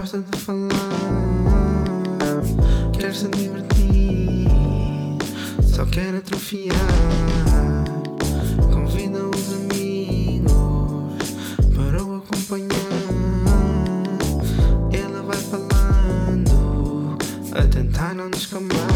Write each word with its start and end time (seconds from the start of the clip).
gosta 0.00 0.18
de 0.18 0.38
falar, 0.38 0.70
quer 2.98 3.14
se 3.14 3.28
divertir, 3.28 4.48
só 5.62 5.84
quer 5.84 6.14
atrofiar. 6.14 6.74
Convida 8.72 9.18
os 9.24 9.52
amigos 9.52 10.54
para 11.74 12.02
o 12.02 12.16
acompanhar. 12.16 12.70
Ela 14.90 15.22
vai 15.22 15.36
falando, 15.36 17.18
a 17.52 17.62
tentar 17.66 18.14
não 18.14 18.30
descambar. 18.30 18.89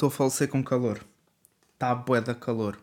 Estou 0.00 0.08
a 0.08 0.10
falecer 0.10 0.48
com 0.48 0.64
calor. 0.64 0.98
Está 1.74 1.94
bué 1.94 2.22
da 2.22 2.34
calor. 2.34 2.80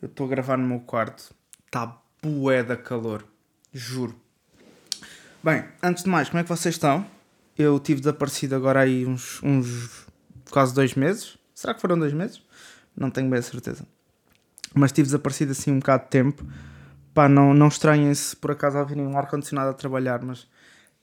Eu 0.00 0.08
estou 0.08 0.26
a 0.26 0.28
gravar 0.28 0.58
no 0.58 0.66
meu 0.66 0.80
quarto. 0.80 1.32
Está 1.66 2.02
bué 2.20 2.64
da 2.64 2.76
calor. 2.76 3.24
Juro. 3.72 4.16
Bem, 5.40 5.64
antes 5.80 6.02
de 6.02 6.10
mais, 6.10 6.28
como 6.28 6.40
é 6.40 6.42
que 6.42 6.48
vocês 6.48 6.74
estão? 6.74 7.06
Eu 7.56 7.78
tive 7.78 8.00
desaparecido 8.00 8.56
agora 8.56 8.80
aí 8.80 9.06
uns, 9.06 9.40
uns 9.40 10.04
quase 10.50 10.74
dois 10.74 10.94
meses. 10.94 11.38
Será 11.54 11.74
que 11.74 11.80
foram 11.80 11.96
dois 11.96 12.12
meses? 12.12 12.42
Não 12.96 13.08
tenho 13.08 13.30
bem 13.30 13.38
a 13.38 13.42
certeza. 13.42 13.86
Mas 14.74 14.90
tive 14.90 15.06
desaparecido 15.06 15.52
assim 15.52 15.70
um 15.70 15.78
bocado 15.78 16.04
de 16.04 16.10
tempo. 16.10 16.44
Pá, 17.14 17.28
não, 17.28 17.54
não 17.54 17.68
estranhem 17.68 18.12
se 18.14 18.34
por 18.34 18.50
acaso 18.50 18.78
ouvirem 18.78 19.06
um 19.06 19.16
ar-condicionado 19.16 19.70
a 19.70 19.74
trabalhar, 19.74 20.20
mas 20.22 20.48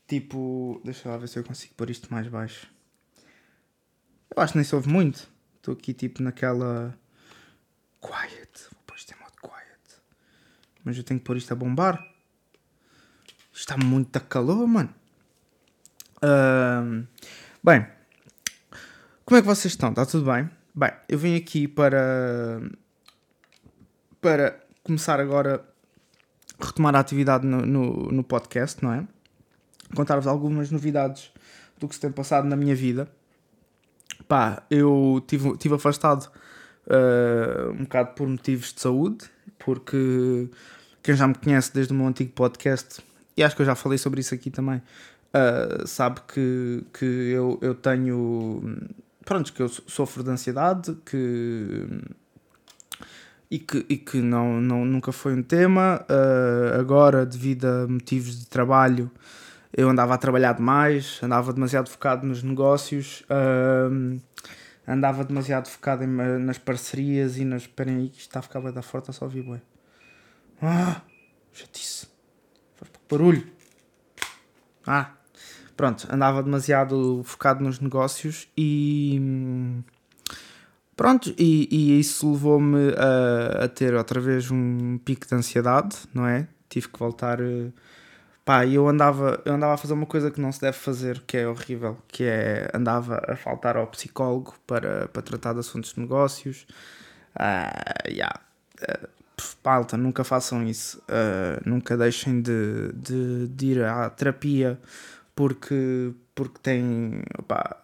tipo. 0.06 0.82
Deixa 0.84 1.08
lá 1.08 1.16
ver 1.18 1.30
se 1.30 1.40
eu 1.40 1.46
consigo 1.46 1.74
pôr 1.76 1.90
isto 1.90 2.12
mais 2.12 2.28
baixo. 2.28 2.68
Eu 4.36 4.44
acho 4.44 4.54
que 4.54 4.58
nem 4.58 4.64
se 4.64 4.76
ouve 4.76 4.90
muito. 4.90 5.28
Estou 5.58 5.74
aqui 5.74 5.94
tipo 5.94 6.22
naquela. 6.22 6.98
Quiet. 8.02 8.68
Vou 8.72 8.82
pôr 8.86 8.96
isto 8.96 9.14
em 9.14 9.20
modo 9.20 9.34
quiet. 9.42 10.02
Mas 10.84 10.98
eu 10.98 11.04
tenho 11.04 11.20
que 11.20 11.26
pôr 11.26 11.38
isto 11.38 11.52
a 11.52 11.56
bombar. 11.56 12.06
Está 13.54 13.76
muito 13.78 14.16
a 14.16 14.20
calor, 14.20 14.66
mano. 14.68 14.94
Ahm, 16.22 17.06
bem, 17.64 17.88
como 19.26 19.38
é 19.38 19.42
que 19.42 19.48
vocês 19.48 19.74
estão? 19.74 19.90
Está 19.90 20.06
tudo 20.06 20.32
bem? 20.32 20.50
Bem, 20.74 20.92
eu 21.08 21.18
vim 21.18 21.36
aqui 21.36 21.68
para. 21.68 22.62
para 24.22 24.60
começar 24.84 25.20
agora 25.20 25.66
a 26.60 26.66
retomar 26.66 26.96
a 26.96 27.00
atividade 27.00 27.46
no, 27.46 27.66
no, 27.66 28.12
no 28.12 28.24
podcast, 28.24 28.84
não 28.84 28.94
é? 28.94 29.08
Contar-vos 29.96 30.28
algumas 30.28 30.72
novidades 30.72 31.32
do 31.78 31.88
que 31.88 31.96
se 31.96 32.02
tem 32.02 32.12
passado 32.12 32.48
na 32.48 32.56
minha 32.56 32.76
vida 32.76 33.12
pá, 34.30 34.64
eu 34.70 35.22
tive, 35.28 35.58
tive 35.58 35.76
afastado 35.76 36.30
uh, 36.86 37.72
um 37.72 37.84
bocado 37.84 38.14
por 38.14 38.28
motivos 38.28 38.72
de 38.72 38.80
saúde, 38.80 39.26
porque 39.58 40.48
quem 41.02 41.16
já 41.16 41.28
me 41.28 41.34
conhece 41.34 41.74
desde 41.74 41.92
o 41.92 41.96
meu 41.96 42.08
antigo 42.08 42.32
podcast, 42.32 43.04
e 43.36 43.44
acho 43.44 43.56
que 43.56 43.64
eu 43.64 43.66
já 43.66 43.74
falei 43.74 43.98
sobre 43.98 44.22
isso 44.22 44.36
aqui 44.36 44.52
também, 44.52 44.78
uh, 44.78 45.88
sabe 45.88 46.22
que, 46.32 46.84
que 46.94 47.06
eu, 47.06 47.58
eu 47.62 47.74
tenho. 47.74 48.78
Pronto, 49.26 49.52
que 49.52 49.62
eu 49.62 49.68
sofro 49.68 50.24
de 50.24 50.30
ansiedade, 50.30 50.96
que. 51.06 51.88
E 53.52 53.58
que, 53.58 53.84
e 53.90 53.98
que 53.98 54.22
não, 54.22 54.62
não, 54.62 54.86
nunca 54.86 55.12
foi 55.12 55.34
um 55.34 55.42
tema. 55.42 56.06
Uh, 56.08 56.80
agora, 56.80 57.26
devido 57.26 57.66
a 57.66 57.88
motivos 57.88 58.42
de 58.42 58.46
trabalho, 58.46 59.10
eu 59.76 59.90
andava 59.90 60.14
a 60.14 60.18
trabalhar 60.18 60.54
demais, 60.54 61.20
andava 61.22 61.54
demasiado 61.54 61.90
focado 61.90 62.26
nos 62.26 62.42
negócios, 62.42 63.24
hum, 63.92 64.20
andava 64.88 65.24
demasiado 65.24 65.68
focado 65.68 66.04
em, 66.04 66.08
nas 66.08 66.58
parcerias 66.58 67.38
e 67.38 67.46
nas. 67.46 67.64
Esperem 67.64 67.98
aí 67.98 68.10
que 68.10 68.18
isto 68.18 68.30
está 68.30 68.40
a 68.40 68.42
ficar 68.42 68.62
bem 68.62 68.74
da 68.74 68.82
forte, 68.82 69.14
só 69.14 69.26
ouvi 69.26 69.42
bué. 69.42 69.62
Ah, 70.62 71.02
chatice. 71.54 72.08
Faz 72.76 72.90
pouco 72.90 73.06
barulho. 73.10 73.48
Ah, 74.86 75.12
pronto, 75.78 76.08
andava 76.12 76.42
demasiado 76.42 77.22
focado 77.24 77.64
nos 77.64 77.80
negócios 77.80 78.48
e. 78.58 79.22
Pronto, 80.96 81.34
e, 81.38 81.70
e 81.72 82.00
isso 82.00 82.30
levou-me 82.30 82.94
a, 82.98 83.66
a 83.66 83.68
ter 83.70 83.94
outra 83.94 84.20
vez 84.20 84.52
um 84.52 84.98
pico 84.98 85.26
de 85.26 85.34
ansiedade, 85.34 85.96
não 86.14 86.26
é? 86.28 86.48
Tive 86.68 86.90
que 86.90 87.00
voltar. 87.00 87.40
Uh, 87.40 87.72
pá, 88.50 88.66
eu 88.66 88.88
andava, 88.88 89.40
eu 89.46 89.54
andava 89.54 89.76
a 89.76 89.78
fazer 89.78 89.94
uma 89.94 90.08
coisa 90.08 90.32
que 90.32 90.42
não 90.42 90.52
se 90.52 90.60
deve 90.60 90.76
fazer, 90.76 91.22
que 91.28 91.38
é 91.38 91.48
horrível, 91.48 92.00
que 92.08 92.24
é 92.24 92.68
andava 92.74 93.22
a 93.28 93.36
faltar 93.36 93.78
ao 93.78 93.86
psicólogo 93.86 94.56
para, 94.66 95.08
para 95.10 95.22
tratar 95.22 95.54
de 95.54 95.60
assuntos 95.60 95.94
de 95.94 96.00
negócios. 96.00 96.66
Uh, 97.36 98.10
yeah. 98.10 98.42
uh, 98.82 99.08
palta, 99.62 99.96
nunca 99.98 100.24
façam 100.24 100.66
isso. 100.66 100.98
Uh, 101.02 101.62
nunca 101.64 101.96
deixem 101.96 102.42
de, 102.42 102.92
de, 102.94 103.48
de, 103.50 103.66
ir 103.68 103.84
à 103.84 104.10
terapia 104.10 104.80
porque, 105.36 106.12
porque 106.34 106.58
tem. 106.60 107.22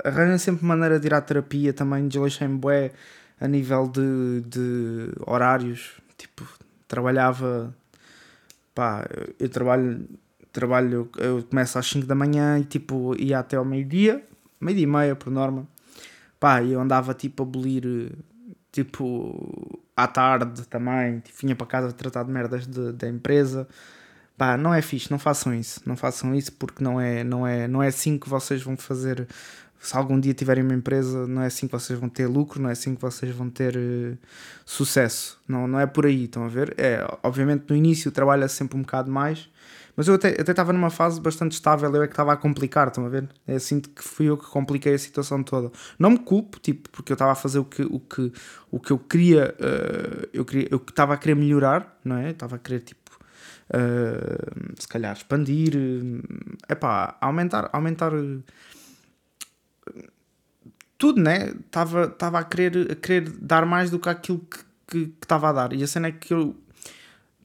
Arranjem 0.03 0.39
sempre 0.39 0.65
maneira 0.65 0.99
de 0.99 1.05
ir 1.05 1.13
à 1.13 1.21
terapia 1.21 1.73
também. 1.73 2.07
Desleixem 2.07 2.57
bué 2.57 2.91
a 3.39 3.47
nível 3.47 3.87
de, 3.87 4.41
de 4.41 5.11
horários. 5.27 6.01
Tipo, 6.17 6.43
trabalhava. 6.87 7.71
Pá, 8.73 9.05
eu 9.39 9.47
trabalho 9.47 10.07
trabalho, 10.55 11.09
eu 11.17 11.43
começo 11.43 11.77
às 11.77 11.85
5 11.85 12.07
da 12.07 12.15
manhã 12.15 12.57
e 12.57 12.63
tipo 12.63 13.13
ia 13.19 13.39
até 13.39 13.57
ao 13.57 13.65
meio-dia, 13.65 14.23
meio-dia 14.59 14.83
e 14.83 14.87
meia 14.87 15.15
por 15.15 15.29
norma. 15.29 15.67
Pá, 16.39 16.63
eu 16.63 16.79
andava 16.79 17.13
tipo 17.13 17.43
a 17.43 17.45
abolir 17.45 18.11
tipo 18.71 19.79
à 19.95 20.07
tarde 20.07 20.63
também, 20.67 21.19
tipo, 21.19 21.37
vinha 21.41 21.55
para 21.55 21.67
casa 21.67 21.91
tratar 21.93 22.23
de 22.23 22.31
merdas 22.31 22.65
da 22.67 23.07
empresa. 23.07 23.67
Pá, 24.37 24.57
não 24.57 24.73
é 24.73 24.81
fixe, 24.81 25.11
não 25.11 25.19
façam 25.19 25.53
isso, 25.53 25.81
não 25.85 25.95
façam 25.95 26.33
isso 26.35 26.51
porque 26.53 26.83
não 26.83 26.99
é, 26.99 27.23
não 27.23 27.47
é, 27.47 27.67
não 27.67 27.81
é 27.83 27.87
assim 27.87 28.17
que 28.17 28.29
vocês 28.29 28.61
vão 28.61 28.77
fazer. 28.77 29.27
Se 29.79 29.95
algum 29.95 30.19
dia 30.19 30.33
tiverem 30.33 30.63
uma 30.63 30.73
empresa, 30.73 31.27
não 31.27 31.41
é 31.41 31.47
assim 31.47 31.67
que 31.67 31.73
vocês 31.73 31.99
vão 31.99 32.09
ter 32.09 32.27
lucro, 32.27 32.61
não 32.61 32.69
é 32.69 32.73
assim 32.73 32.95
que 32.95 33.01
vocês 33.01 33.33
vão 33.35 33.49
ter 33.49 33.77
uh, 33.77 34.17
sucesso. 34.65 35.39
Não, 35.47 35.67
não 35.67 35.79
é 35.79 35.85
por 35.85 36.05
aí, 36.05 36.25
estão 36.25 36.43
a 36.43 36.47
ver? 36.47 36.73
É, 36.77 37.05
obviamente 37.23 37.65
no 37.69 37.75
início 37.75 38.11
trabalha 38.11 38.47
sempre 38.47 38.77
um 38.77 38.81
bocado 38.81 39.11
mais, 39.11 39.49
mas 39.95 40.07
eu 40.07 40.15
até 40.15 40.29
estava 40.39 40.73
numa 40.73 40.89
fase 40.89 41.21
bastante 41.21 41.53
estável, 41.53 41.93
eu 41.93 42.03
é 42.03 42.07
que 42.07 42.13
estava 42.13 42.33
a 42.33 42.37
complicar, 42.37 42.87
estão 42.87 43.05
a 43.05 43.09
ver? 43.09 43.29
É 43.47 43.55
assim 43.55 43.79
que 43.79 44.03
fui 44.03 44.27
eu 44.27 44.37
que 44.37 44.45
compliquei 44.47 44.93
a 44.93 44.97
situação 44.97 45.41
toda. 45.41 45.71
Não 45.97 46.11
me 46.11 46.19
culpo, 46.19 46.59
tipo, 46.59 46.89
porque 46.89 47.11
eu 47.11 47.15
estava 47.15 47.31
a 47.31 47.35
fazer 47.35 47.59
o 47.59 47.65
que, 47.65 47.83
o 47.83 47.99
que, 47.99 48.31
o 48.71 48.79
que 48.79 48.91
eu 48.91 48.99
queria, 48.99 49.55
uh, 49.59 50.27
eu 50.33 50.43
queria, 50.43 50.67
eu 50.69 50.77
estava 50.77 51.13
a 51.13 51.17
querer 51.17 51.35
melhorar, 51.35 51.97
não 52.03 52.17
é? 52.17 52.31
Estava 52.31 52.57
a 52.57 52.59
querer, 52.59 52.81
tipo, 52.81 53.17
uh, 53.69 54.73
se 54.77 54.87
calhar 54.87 55.15
expandir, 55.15 55.73
uh, 55.75 56.75
pá, 56.75 57.17
aumentar, 57.21 57.69
aumentar 57.71 58.11
tudo, 60.97 61.21
né? 61.21 61.53
Estava, 61.65 62.39
a, 62.39 62.43
querer, 62.43 62.91
a 62.91 62.95
querer 62.95 63.29
dar 63.29 63.65
mais 63.65 63.89
do 63.89 63.99
que 63.99 64.09
aquilo 64.09 64.45
que 64.87 65.13
estava 65.21 65.49
a 65.49 65.53
dar. 65.53 65.73
E 65.73 65.83
a 65.83 65.87
cena 65.87 66.07
é 66.07 66.11
que 66.11 66.33
eu 66.33 66.55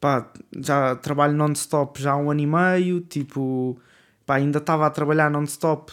pá, 0.00 0.30
já 0.58 0.96
trabalho 0.96 1.34
non-stop 1.34 2.00
já 2.00 2.12
há 2.12 2.16
um 2.16 2.30
ano 2.30 2.40
e 2.40 2.46
meio, 2.46 3.00
tipo, 3.02 3.78
pá, 4.24 4.36
ainda 4.36 4.58
estava 4.58 4.86
a 4.86 4.90
trabalhar 4.90 5.30
non-stop 5.30 5.92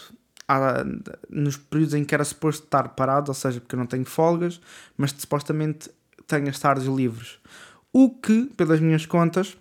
nos 1.28 1.56
períodos 1.58 1.94
em 1.94 2.04
que 2.04 2.14
era 2.14 2.24
suposto 2.24 2.64
estar 2.64 2.88
parado, 2.90 3.30
ou 3.30 3.34
seja, 3.34 3.60
porque 3.60 3.74
eu 3.74 3.78
não 3.78 3.86
tenho 3.86 4.06
folgas, 4.06 4.60
mas 4.96 5.12
supostamente 5.12 5.90
tenho 6.26 6.48
as 6.48 6.58
tardes 6.58 6.86
livres. 6.86 7.38
O 7.92 8.10
que, 8.10 8.46
pelas 8.56 8.80
minhas 8.80 9.04
contas, 9.04 9.56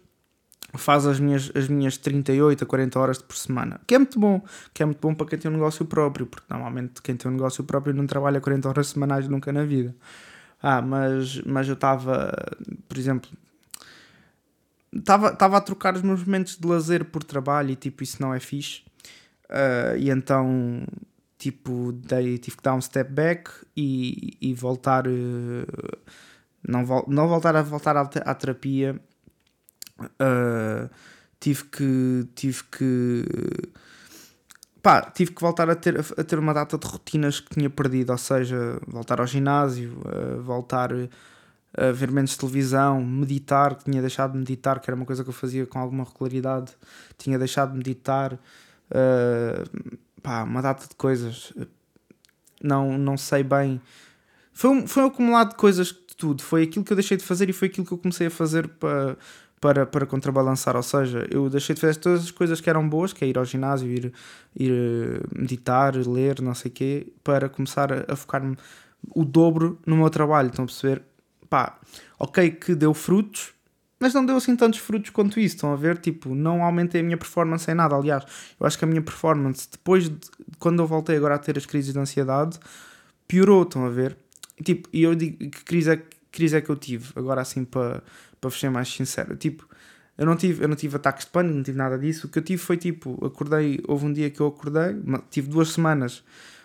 faz 0.75 1.05
as 1.05 1.19
minhas, 1.19 1.51
as 1.55 1.67
minhas 1.67 1.97
38 1.97 2.63
a 2.63 2.67
40 2.67 2.99
horas 2.99 3.21
por 3.21 3.35
semana. 3.35 3.81
Que 3.85 3.95
é 3.95 3.97
muito 3.97 4.19
bom, 4.19 4.41
que 4.73 4.81
é 4.81 4.85
muito 4.85 4.99
bom 4.99 5.13
para 5.13 5.27
quem 5.27 5.39
tem 5.39 5.51
um 5.51 5.53
negócio 5.53 5.85
próprio, 5.85 6.25
porque 6.25 6.45
normalmente 6.49 7.01
quem 7.01 7.15
tem 7.15 7.29
um 7.29 7.33
negócio 7.33 7.63
próprio 7.63 7.93
não 7.93 8.05
trabalha 8.05 8.39
40 8.39 8.69
horas 8.69 8.87
semanais 8.87 9.27
nunca 9.27 9.51
na 9.51 9.63
vida. 9.63 9.95
Ah, 10.61 10.81
mas, 10.81 11.41
mas 11.41 11.67
eu 11.67 11.73
estava, 11.73 12.33
por 12.87 12.97
exemplo, 12.97 13.29
estava 14.97 15.57
a 15.57 15.61
trocar 15.61 15.95
os 15.95 16.01
meus 16.01 16.23
momentos 16.23 16.57
de 16.57 16.67
lazer 16.67 17.05
por 17.05 17.23
trabalho 17.23 17.71
e 17.71 17.75
tipo, 17.75 18.03
isso 18.03 18.21
não 18.21 18.33
é 18.33 18.39
fixe. 18.39 18.81
Uh, 19.49 19.97
e 19.97 20.09
então, 20.09 20.85
tipo, 21.37 21.91
dei, 21.93 22.37
tive 22.37 22.57
que 22.57 22.63
dar 22.63 22.73
um 22.73 22.81
step 22.81 23.11
back 23.11 23.49
e, 23.75 24.37
e 24.41 24.53
voltar. 24.53 25.07
Uh, 25.07 25.65
não, 26.67 26.83
não 27.07 27.27
voltar 27.27 27.55
a 27.55 27.61
voltar 27.61 27.95
à, 27.95 28.01
à 28.01 28.35
terapia. 28.35 28.99
Uh, 30.01 30.89
tive 31.39 31.63
que. 31.65 32.27
Tive 32.35 32.63
que 32.65 33.25
pá, 34.81 35.01
tive 35.01 35.31
que 35.31 35.41
voltar 35.41 35.69
a 35.69 35.75
ter, 35.75 35.99
a 35.99 36.23
ter 36.23 36.39
uma 36.39 36.53
data 36.53 36.77
de 36.77 36.87
rotinas 36.87 37.39
que 37.39 37.49
tinha 37.55 37.69
perdido, 37.69 38.11
ou 38.11 38.17
seja, 38.17 38.79
voltar 38.87 39.19
ao 39.19 39.27
ginásio, 39.27 39.97
voltar 40.43 40.91
a 41.73 41.91
ver 41.91 42.11
menos 42.11 42.37
televisão, 42.37 43.03
meditar, 43.03 43.75
tinha 43.75 44.01
deixado 44.01 44.33
de 44.33 44.39
meditar, 44.39 44.79
que 44.79 44.89
era 44.89 44.95
uma 44.95 45.05
coisa 45.05 45.23
que 45.23 45.29
eu 45.29 45.33
fazia 45.33 45.65
com 45.65 45.79
alguma 45.79 46.03
regularidade, 46.03 46.71
tinha 47.17 47.37
deixado 47.37 47.71
de 47.71 47.77
meditar, 47.77 48.33
uh, 48.33 49.97
pá, 50.21 50.43
uma 50.43 50.61
data 50.61 50.87
de 50.87 50.95
coisas, 50.95 51.53
não, 52.61 52.97
não 52.97 53.17
sei 53.17 53.43
bem. 53.43 53.81
Foi 54.53 54.71
um, 54.71 54.87
foi 54.87 55.03
um 55.03 55.07
acumulado 55.07 55.49
de 55.49 55.55
coisas 55.55 55.87
de 55.87 56.15
tudo. 56.17 56.41
Foi 56.41 56.63
aquilo 56.63 56.83
que 56.83 56.91
eu 56.91 56.97
deixei 56.97 57.15
de 57.15 57.23
fazer 57.23 57.49
e 57.49 57.53
foi 57.53 57.67
aquilo 57.67 57.85
que 57.85 57.93
eu 57.93 57.97
comecei 57.97 58.27
a 58.27 58.31
fazer 58.31 58.67
para, 58.67 59.15
para, 59.61 59.85
para 59.85 60.05
contrabalançar. 60.05 60.75
Ou 60.75 60.83
seja, 60.83 61.27
eu 61.29 61.49
deixei 61.49 61.75
de 61.75 61.81
fazer 61.81 61.99
todas 61.99 62.23
as 62.23 62.31
coisas 62.31 62.59
que 62.59 62.69
eram 62.69 62.87
boas, 62.87 63.13
que 63.13 63.23
é 63.23 63.27
ir 63.27 63.37
ao 63.37 63.45
ginásio, 63.45 63.87
ir, 63.87 64.11
ir 64.55 64.71
eh, 64.71 65.39
meditar, 65.39 65.95
ler, 65.95 66.41
não 66.41 66.55
sei 66.55 66.71
o 66.71 66.73
quê, 66.73 67.13
para 67.23 67.47
começar 67.47 67.93
a, 67.93 68.05
a 68.07 68.15
focar-me 68.15 68.57
o 69.13 69.23
dobro 69.23 69.79
no 69.85 69.95
meu 69.95 70.09
trabalho. 70.09 70.49
Estão 70.49 70.63
a 70.63 70.67
perceber? 70.67 71.03
Pá, 71.49 71.79
ok 72.19 72.51
que 72.51 72.75
deu 72.75 72.93
frutos, 72.93 73.53
mas 73.99 74.13
não 74.13 74.25
deu 74.25 74.37
assim 74.37 74.55
tantos 74.55 74.79
frutos 74.79 75.09
quanto 75.09 75.39
isso. 75.39 75.55
Estão 75.55 75.73
a 75.73 75.75
ver? 75.75 75.97
Tipo, 75.97 76.35
não 76.35 76.63
aumentei 76.63 77.01
a 77.01 77.03
minha 77.03 77.17
performance 77.17 77.69
em 77.69 77.73
nada. 77.73 77.95
Aliás, 77.95 78.23
eu 78.59 78.65
acho 78.65 78.77
que 78.77 78.85
a 78.85 78.87
minha 78.87 79.01
performance, 79.01 79.67
depois 79.71 80.09
de 80.09 80.17
quando 80.59 80.81
eu 80.81 80.87
voltei 80.87 81.17
agora 81.17 81.35
a 81.35 81.39
ter 81.39 81.57
as 81.57 81.65
crises 81.65 81.93
de 81.93 81.99
ansiedade, 81.99 82.59
piorou. 83.27 83.63
Estão 83.63 83.85
a 83.85 83.89
ver? 83.89 84.17
Tipo, 84.63 84.89
e 84.91 85.03
eu 85.03 85.15
digo 85.15 85.37
que 85.37 85.63
crise 85.63 85.91
é, 85.91 85.97
que 85.97 86.05
crise 86.31 86.57
é 86.57 86.61
que 86.61 86.69
eu 86.69 86.75
tive, 86.75 87.11
agora 87.15 87.41
assim 87.41 87.63
para, 87.63 88.03
para 88.39 88.49
ser 88.51 88.69
mais 88.69 88.87
sincero. 88.87 89.35
Tipo, 89.35 89.67
eu 90.17 90.25
não, 90.25 90.35
tive, 90.35 90.63
eu 90.63 90.67
não 90.67 90.75
tive 90.75 90.95
ataques 90.95 91.25
de 91.25 91.31
pânico, 91.31 91.55
não 91.55 91.63
tive 91.63 91.77
nada 91.77 91.97
disso. 91.97 92.27
O 92.27 92.29
que 92.29 92.39
eu 92.39 92.43
tive 92.43 92.61
foi 92.61 92.77
tipo, 92.77 93.23
acordei, 93.23 93.79
houve 93.87 94.05
um 94.05 94.13
dia 94.13 94.29
que 94.29 94.39
eu 94.39 94.47
acordei, 94.47 94.95
tive 95.29 95.47
duas 95.47 95.69
semanas, 95.69 96.23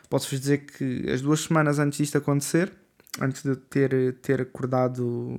posso-vos 0.09 0.41
dizer 0.41 0.59
que 0.59 1.11
as 1.11 1.21
duas 1.21 1.41
semanas 1.41 1.79
antes 1.79 1.99
disto 1.99 2.17
acontecer, 2.17 2.73
antes 3.21 3.43
de 3.43 3.57
ter, 3.57 4.15
ter 4.23 4.41
acordado 4.41 5.39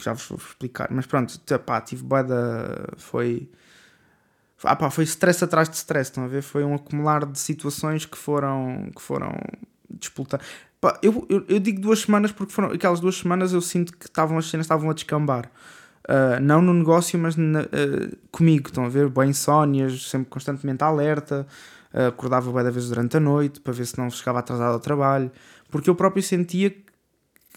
que 0.00 0.04
já 0.04 0.12
vos 0.12 0.26
vou 0.28 0.38
explicar. 0.38 0.88
Mas 0.90 1.06
pronto, 1.06 1.38
pá, 1.64 1.80
tive 1.80 2.02
boeda. 2.02 2.88
Foi. 2.96 3.48
Ah, 4.64 4.76
pá, 4.76 4.90
foi 4.90 5.04
stress 5.04 5.44
atrás 5.44 5.68
de 5.68 5.76
stress, 5.76 6.10
estão 6.10 6.24
a 6.24 6.28
ver? 6.28 6.42
Foi 6.42 6.64
um 6.64 6.74
acumular 6.74 7.24
de 7.24 7.38
situações 7.38 8.04
que 8.06 8.16
foram. 8.16 8.90
que 8.94 9.00
foram 9.00 9.32
disputar. 9.88 10.40
Pá, 10.80 10.98
eu, 11.02 11.26
eu, 11.28 11.44
eu, 11.48 11.58
digo 11.58 11.80
duas 11.80 12.00
semanas 12.00 12.32
porque 12.32 12.52
foram 12.52 12.70
aquelas 12.70 13.00
duas 13.00 13.16
semanas 13.16 13.52
eu 13.52 13.60
sinto 13.60 13.96
que 13.96 14.06
estavam 14.06 14.38
as 14.38 14.48
cenas 14.48 14.64
estavam 14.64 14.88
a 14.90 14.94
descambar. 14.94 15.50
Uh, 16.08 16.40
não 16.40 16.62
no 16.62 16.72
negócio, 16.72 17.18
mas 17.18 17.36
na, 17.36 17.60
uh, 17.60 18.16
comigo, 18.32 18.68
estão 18.68 18.84
a 18.84 18.88
ver? 18.88 19.08
Bem 19.10 19.30
insónias, 19.30 20.08
sempre 20.08 20.30
constantemente 20.30 20.82
alerta, 20.82 21.46
uh, 21.92 22.08
acordava 22.08 22.50
bem 22.50 22.64
da 22.64 22.70
vez 22.70 22.88
durante 22.88 23.16
a 23.18 23.20
noite 23.20 23.60
para 23.60 23.72
ver 23.72 23.84
se 23.86 23.98
não 23.98 24.08
chegava 24.10 24.38
atrasado 24.38 24.72
ao 24.72 24.80
trabalho, 24.80 25.30
porque 25.70 25.90
eu 25.90 25.94
próprio 25.94 26.22
sentia 26.22 26.74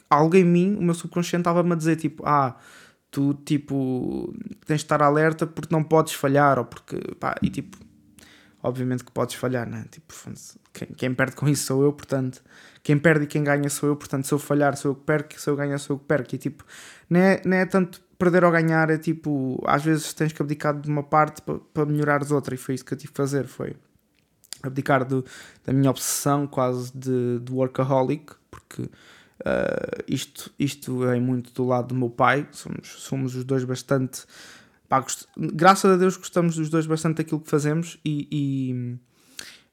algo 0.10 0.36
em 0.36 0.44
mim, 0.44 0.76
o 0.78 0.82
meu 0.84 0.94
subconsciente 0.94 1.42
estava-me 1.42 1.74
a 1.74 1.76
dizer 1.76 1.96
tipo, 1.96 2.24
ah, 2.26 2.56
tu 3.12 3.34
tipo 3.46 4.34
tens 4.66 4.78
de 4.78 4.86
estar 4.86 5.02
alerta 5.02 5.46
porque 5.48 5.74
não 5.74 5.84
podes 5.84 6.14
falhar, 6.14 6.60
ou 6.60 6.66
porque 6.66 6.98
pá, 7.20 7.36
e 7.42 7.50
tipo, 7.50 7.78
obviamente 8.62 9.04
que 9.04 9.12
podes 9.12 9.36
falhar, 9.36 9.68
né? 9.70 9.86
Tipo, 9.92 10.14
quem, 10.74 10.88
quem 10.90 11.14
perde 11.14 11.36
com 11.36 11.48
isso 11.48 11.66
sou 11.66 11.84
eu, 11.84 11.94
portanto, 11.94 12.42
quem 12.82 12.98
perde 12.98 13.26
e 13.26 13.28
quem 13.28 13.44
ganha 13.44 13.70
sou 13.70 13.90
eu, 13.90 13.96
portanto, 13.96 14.26
se 14.26 14.34
eu 14.34 14.40
falhar 14.40 14.76
sou 14.78 14.92
eu 14.92 14.96
que 14.96 15.04
perco, 15.04 15.40
se 15.40 15.50
eu 15.50 15.56
ganhar 15.56 15.78
sou 15.78 15.96
eu 15.96 16.00
que 16.00 16.06
perco, 16.06 16.36
e 16.36 16.38
tipo, 16.38 16.64
não 17.10 17.20
é, 17.20 17.42
não 17.46 17.58
é 17.58 17.66
tanto 17.66 18.02
perder 18.18 18.44
ou 18.44 18.52
ganhar, 18.52 18.90
é 18.90 18.98
tipo, 18.98 19.62
às 19.68 19.84
vezes 19.84 20.14
tens 20.14 20.32
que 20.32 20.42
abdicar 20.42 20.80
de 20.80 20.90
uma 20.90 21.04
parte 21.04 21.42
para 21.74 21.86
melhorares 21.86 22.32
outra, 22.32 22.56
e 22.56 22.58
foi 22.58 22.76
isso 22.76 22.86
que 22.86 22.94
eu 22.94 22.98
tive 22.98 23.12
que 23.12 23.18
fazer, 23.18 23.46
foi 23.46 23.76
abdicar 24.64 25.06
da 25.06 25.74
minha 25.74 25.92
obsessão 25.92 26.48
quase 26.48 26.92
de, 26.98 27.40
de 27.40 27.52
workaholic, 27.52 28.34
porque 28.50 28.90
Uh, 29.44 30.04
isto, 30.08 30.54
isto 30.58 31.04
é 31.06 31.20
muito 31.20 31.52
do 31.54 31.66
lado 31.68 31.90
do 31.90 31.96
meu 31.96 32.10
pai, 32.10 32.48
somos, 32.52 32.88
somos 32.88 33.36
os 33.36 33.44
dois 33.44 33.66
bastante. 33.66 34.24
Pá. 34.88 35.06
Graças 35.36 35.92
a 35.92 35.98
Deus 35.98 36.16
gostamos 36.16 36.56
dos 36.56 36.70
dois 36.70 36.86
bastante 36.86 37.18
daquilo 37.18 37.42
que 37.42 37.50
fazemos 37.50 38.00
e, 38.06 38.28
e, 38.32 38.98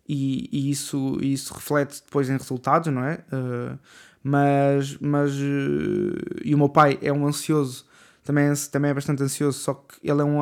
e, 0.09 0.49
e 0.51 0.71
isso, 0.71 1.19
isso 1.23 1.55
reflete 1.55 2.03
depois 2.05 2.29
em 2.29 2.37
resultados, 2.37 2.93
não 2.93 3.05
é? 3.05 3.23
Uh, 3.33 3.79
mas, 4.25 4.97
mas 4.99 5.33
uh, 5.35 6.43
e 6.45 6.53
o 6.53 6.59
meu 6.59 6.69
pai 6.69 6.99
é 7.01 7.13
um 7.13 7.27
ansioso, 7.27 7.87
também 8.25 8.47
é, 8.47 8.55
também 8.73 8.91
é 8.91 8.95
bastante 8.95 9.23
ansioso, 9.23 9.59
só 9.59 9.75
que 9.75 9.97
ele 10.03 10.21
é 10.21 10.25
um, 10.25 10.41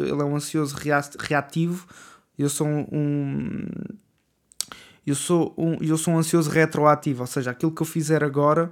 ele 0.00 0.20
é 0.20 0.24
um 0.24 0.36
ansioso 0.36 0.76
reativo. 1.18 1.86
Eu 2.38 2.48
sou 2.48 2.66
um 2.66 3.66
eu 5.06 5.14
sou 5.14 5.54
um, 5.56 5.78
eu 5.80 5.96
sou 5.96 6.14
um 6.14 6.18
ansioso 6.18 6.50
retroativo, 6.50 7.22
ou 7.22 7.26
seja, 7.26 7.50
aquilo 7.50 7.72
que 7.72 7.80
eu 7.80 7.86
fizer 7.86 8.22
agora 8.22 8.70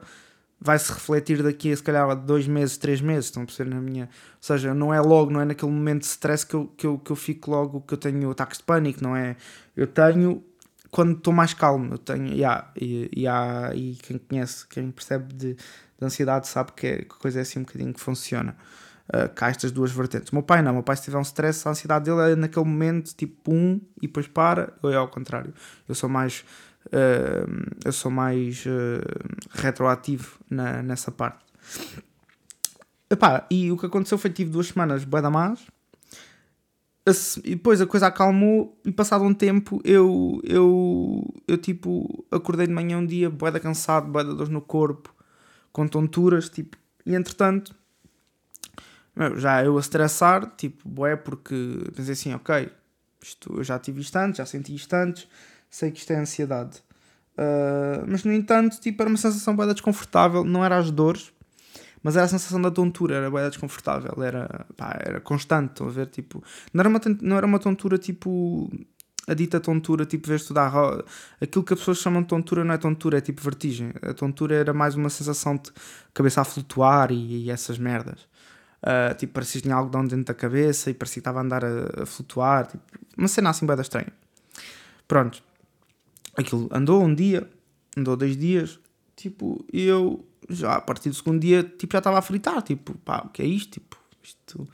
vai 0.61 0.79
se 0.79 0.93
refletir 0.93 1.43
daqui 1.43 1.73
a 1.73 1.77
se 1.77 1.83
calhar 1.83 2.15
dois 2.17 2.47
meses, 2.47 2.77
três 2.77 3.01
meses, 3.01 3.27
estão 3.27 3.43
a 3.43 3.47
perceber 3.47 3.71
na 3.71 3.81
minha. 3.81 4.05
Ou 4.05 4.11
seja, 4.41 4.75
não 4.75 4.93
é 4.93 5.01
logo, 5.01 5.31
não 5.31 5.41
é 5.41 5.45
naquele 5.45 5.73
momento 5.73 6.01
de 6.01 6.07
stress 6.09 6.47
que 6.47 6.55
eu, 6.55 6.67
que 6.77 6.87
eu, 6.87 6.99
que 6.99 7.11
eu 7.11 7.17
fico 7.17 7.51
logo 7.51 7.81
que 7.81 7.95
eu 7.95 7.99
tenho 7.99 8.31
ataques 8.31 8.59
de 8.59 8.65
pânico, 8.65 9.03
não 9.03 9.17
é? 9.17 9.37
Eu 9.75 9.87
tenho 9.87 10.43
quando 10.91 11.17
estou 11.17 11.33
mais 11.33 11.53
calmo, 11.53 11.95
eu 11.95 11.99
tenho, 11.99 12.33
yeah, 12.33 12.71
e, 12.81 13.11
yeah, 13.15 13.75
e 13.75 13.97
quem 13.97 14.19
conhece, 14.19 14.67
quem 14.67 14.91
percebe 14.91 15.35
de, 15.35 15.55
de 15.55 15.61
ansiedade 16.01 16.49
sabe 16.49 16.73
que, 16.73 16.87
é, 16.87 16.97
que 16.99 17.15
a 17.15 17.19
coisa 17.19 17.39
é 17.41 17.43
assim 17.43 17.59
um 17.59 17.63
bocadinho 17.63 17.93
que 17.93 18.01
funciona 18.01 18.57
uh, 19.09 19.29
cá 19.35 19.49
estas 19.49 19.71
duas 19.71 19.91
vertentes. 19.91 20.31
O 20.31 20.35
meu 20.35 20.43
pai 20.43 20.63
não, 20.63 20.73
o 20.73 20.75
meu 20.75 20.83
pai 20.83 20.97
se 20.97 21.05
tiver 21.05 21.19
um 21.19 21.23
stress, 21.23 21.67
a 21.67 21.71
ansiedade 21.71 22.05
dele 22.05 22.33
é 22.33 22.37
naquele 22.37 22.67
momento 22.67 23.15
tipo 23.15 23.53
um 23.53 23.81
e 24.01 24.07
depois 24.07 24.27
para, 24.27 24.73
eu 24.83 24.91
é 24.91 24.97
ao 24.97 25.09
contrário. 25.09 25.53
Eu 25.89 25.95
sou 25.95 26.09
mais 26.09 26.45
uh, 26.87 27.77
eu 27.85 27.93
sou 27.93 28.11
mais 28.11 28.65
uh, 28.67 29.51
retroativo 29.51 30.39
na, 30.51 30.83
nessa 30.83 31.11
parte. 31.11 31.45
Epá, 33.09 33.47
e 33.51 33.71
o 33.71 33.77
que 33.77 33.87
aconteceu 33.87 34.19
foi 34.19 34.31
que 34.31 34.37
tive 34.37 34.51
duas 34.51 34.69
semanas 34.69 35.05
bué 35.05 35.23
da 35.23 35.31
más 35.31 35.61
e 37.45 37.51
depois 37.51 37.81
a 37.81 37.87
coisa 37.87 38.09
acalmou 38.09 38.77
e 38.85 38.91
passado 38.91 39.23
um 39.23 39.33
tempo 39.33 39.81
eu 39.85 40.41
eu 40.43 41.23
eu 41.47 41.57
tipo 41.57 42.27
acordei 42.33 42.67
de 42.67 42.73
manhã 42.73 42.99
um 42.99 43.07
dia 43.07 43.31
bué 43.31 43.53
da 43.53 43.61
cansado, 43.61 44.11
bué 44.11 44.25
da 44.25 44.33
dor 44.33 44.49
no 44.49 44.61
corpo 44.61 45.15
com 45.77 45.87
tonturas, 45.87 46.49
tipo, 46.49 46.75
e 47.05 47.15
entretanto 47.15 47.76
já 49.37 49.65
eu 49.65 49.77
a 49.77 49.81
estressar, 49.81 50.47
tipo, 50.57 50.89
boé, 50.89 51.17
porque 51.17 51.55
pensei 51.95 52.13
assim, 52.13 52.35
ok, 52.35 52.71
isto, 53.23 53.55
eu 53.57 53.65
já 53.65 53.79
tive 53.79 54.01
isto 54.01 54.17
antes, 54.17 54.39
já 54.39 54.47
senti 54.47 54.75
isto 54.75 54.93
antes, 54.95 55.29
sei 55.71 55.91
que 55.91 55.99
isto 55.99 56.13
é 56.13 56.17
ansiedade. 56.17 56.83
Uh, 57.37 58.05
mas 58.07 58.25
no 58.25 58.33
entanto, 58.33 58.81
tipo, 58.81 59.03
era 59.03 59.09
uma 59.09 59.19
sensação 59.19 59.57
bem 59.57 59.67
desconfortável, 59.69 60.45
não 60.45 60.65
era 60.65 60.77
as 60.79 60.91
dores, 60.91 61.33
mas 62.03 62.17
era 62.17 62.25
a 62.25 62.29
sensação 62.29 62.61
da 62.61 62.71
tontura, 62.71 63.17
era 63.17 63.31
bem 63.31 63.49
desconfortável, 63.49 64.23
era, 64.23 64.67
pá, 64.77 64.99
era 65.01 65.21
constante, 65.21 65.71
estão 65.71 65.89
a 65.89 65.91
ver, 65.91 66.07
tipo, 66.07 66.43
não 66.73 66.81
era 66.81 66.89
uma, 66.89 67.01
não 67.21 67.37
era 67.37 67.47
uma 67.47 67.59
tontura 67.59 67.99
tipo 67.99 68.71
a 69.27 69.35
dita 69.35 69.59
tontura, 69.59 70.07
tipo, 70.07 70.29
vês 70.29 70.45
tu 70.45 70.57
a 70.57 71.05
aquilo 71.41 71.65
que 71.65 71.73
as 71.73 71.81
pessoas 71.81 71.99
chamam 71.99 72.23
de 72.23 72.29
tontura 72.29 72.65
não 72.65 72.75
é 72.75 72.79
tontura, 72.79 73.19
é 73.19 73.21
tipo 73.21 73.43
vertigem. 73.43 73.93
A 74.03 74.15
tontura 74.15 74.55
era 74.55 74.73
mais 74.73 74.95
uma 74.95 75.11
sensação 75.11 75.57
de 75.57 75.73
cabeça 76.15 76.43
a 76.43 76.45
flutuar 76.45 77.11
e, 77.11 77.45
e 77.45 77.51
essas 77.51 77.77
merdas. 77.77 78.21
Uh, 78.87 79.13
tipo, 79.17 79.33
parecia 79.33 79.61
que 79.61 79.67
tinha 79.67 79.75
algodão 79.75 80.05
dentro 80.05 80.27
da 80.27 80.35
cabeça 80.35 80.91
e 80.91 80.95
parecia 80.95 81.15
que 81.15 81.19
estava 81.19 81.41
a 81.41 81.43
andar 81.43 81.65
a, 81.65 82.03
a 82.03 82.07
flutuar. 82.07 82.69
Tipo, 82.69 82.85
uma 83.19 83.27
cena 83.27 83.51
assim 83.51 83.67
bem 83.67 83.81
estranha. 83.81 84.13
Pronto. 85.09 85.43
Aquilo 86.37 86.69
andou 86.71 87.03
um 87.03 87.13
dia, 87.13 87.51
andou 87.97 88.17
dois 88.17 88.37
dias, 88.37 88.79
tipo, 89.17 89.67
eu 89.73 90.25
já 90.49 90.75
a 90.75 90.81
partir 90.81 91.09
do 91.09 91.17
segundo 91.17 91.41
dia, 91.41 91.65
tipo, 91.65 91.95
já 91.95 91.99
estava 91.99 92.19
a 92.19 92.23
fritar. 92.23 92.63
Tipo, 92.63 92.97
pá, 92.99 93.25
o 93.27 93.31
que 93.31 93.43
é 93.43 93.45
isto? 93.45 93.73
Tipo, 93.73 93.97
isto. 94.23 94.69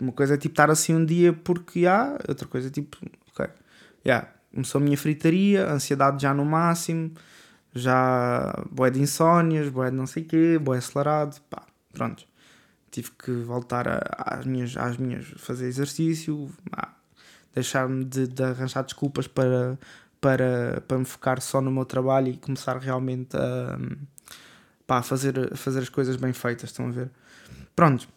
Uma 0.00 0.10
coisa 0.10 0.34
é 0.34 0.36
tipo 0.36 0.52
estar 0.52 0.68
assim 0.68 0.94
um 0.94 1.04
dia 1.04 1.32
porque 1.32 1.86
há, 1.86 2.18
outra 2.28 2.48
coisa 2.48 2.66
é 2.66 2.70
tipo, 2.70 2.98
ok. 3.30 3.46
Yeah. 4.04 4.28
Começou 4.52 4.80
a 4.80 4.84
minha 4.84 4.98
fritaria, 4.98 5.70
ansiedade 5.70 6.20
já 6.20 6.34
no 6.34 6.44
máximo, 6.44 7.12
já 7.74 8.64
boé 8.70 8.90
de 8.90 9.00
insónias, 9.00 9.68
boé 9.68 9.90
de 9.90 9.96
não 9.96 10.06
sei 10.06 10.24
o 10.24 10.26
quê, 10.26 10.58
boé 10.58 10.78
acelerado, 10.78 11.40
pá, 11.48 11.62
pronto 11.92 12.26
tive 12.96 13.10
que 13.10 13.30
voltar 13.30 13.86
a, 13.86 14.00
às, 14.16 14.46
minhas, 14.46 14.74
às 14.76 14.96
minhas 14.96 15.26
fazer 15.36 15.66
exercício, 15.66 16.50
deixar-me 17.54 18.04
de, 18.04 18.26
de, 18.26 18.42
arranjar 18.42 18.82
desculpas 18.82 19.26
para, 19.26 19.78
para, 20.18 20.82
para 20.88 20.98
me 20.98 21.04
focar 21.04 21.40
só 21.42 21.60
no 21.60 21.70
meu 21.70 21.84
trabalho 21.84 22.28
e 22.28 22.36
começar 22.38 22.78
realmente 22.78 23.36
a, 23.36 23.78
pá, 24.86 25.02
fazer, 25.02 25.54
fazer 25.56 25.80
as 25.80 25.90
coisas 25.90 26.16
bem 26.16 26.32
feitas, 26.32 26.70
estão 26.70 26.88
a 26.88 26.90
ver? 26.90 27.10
Pronto. 27.74 28.08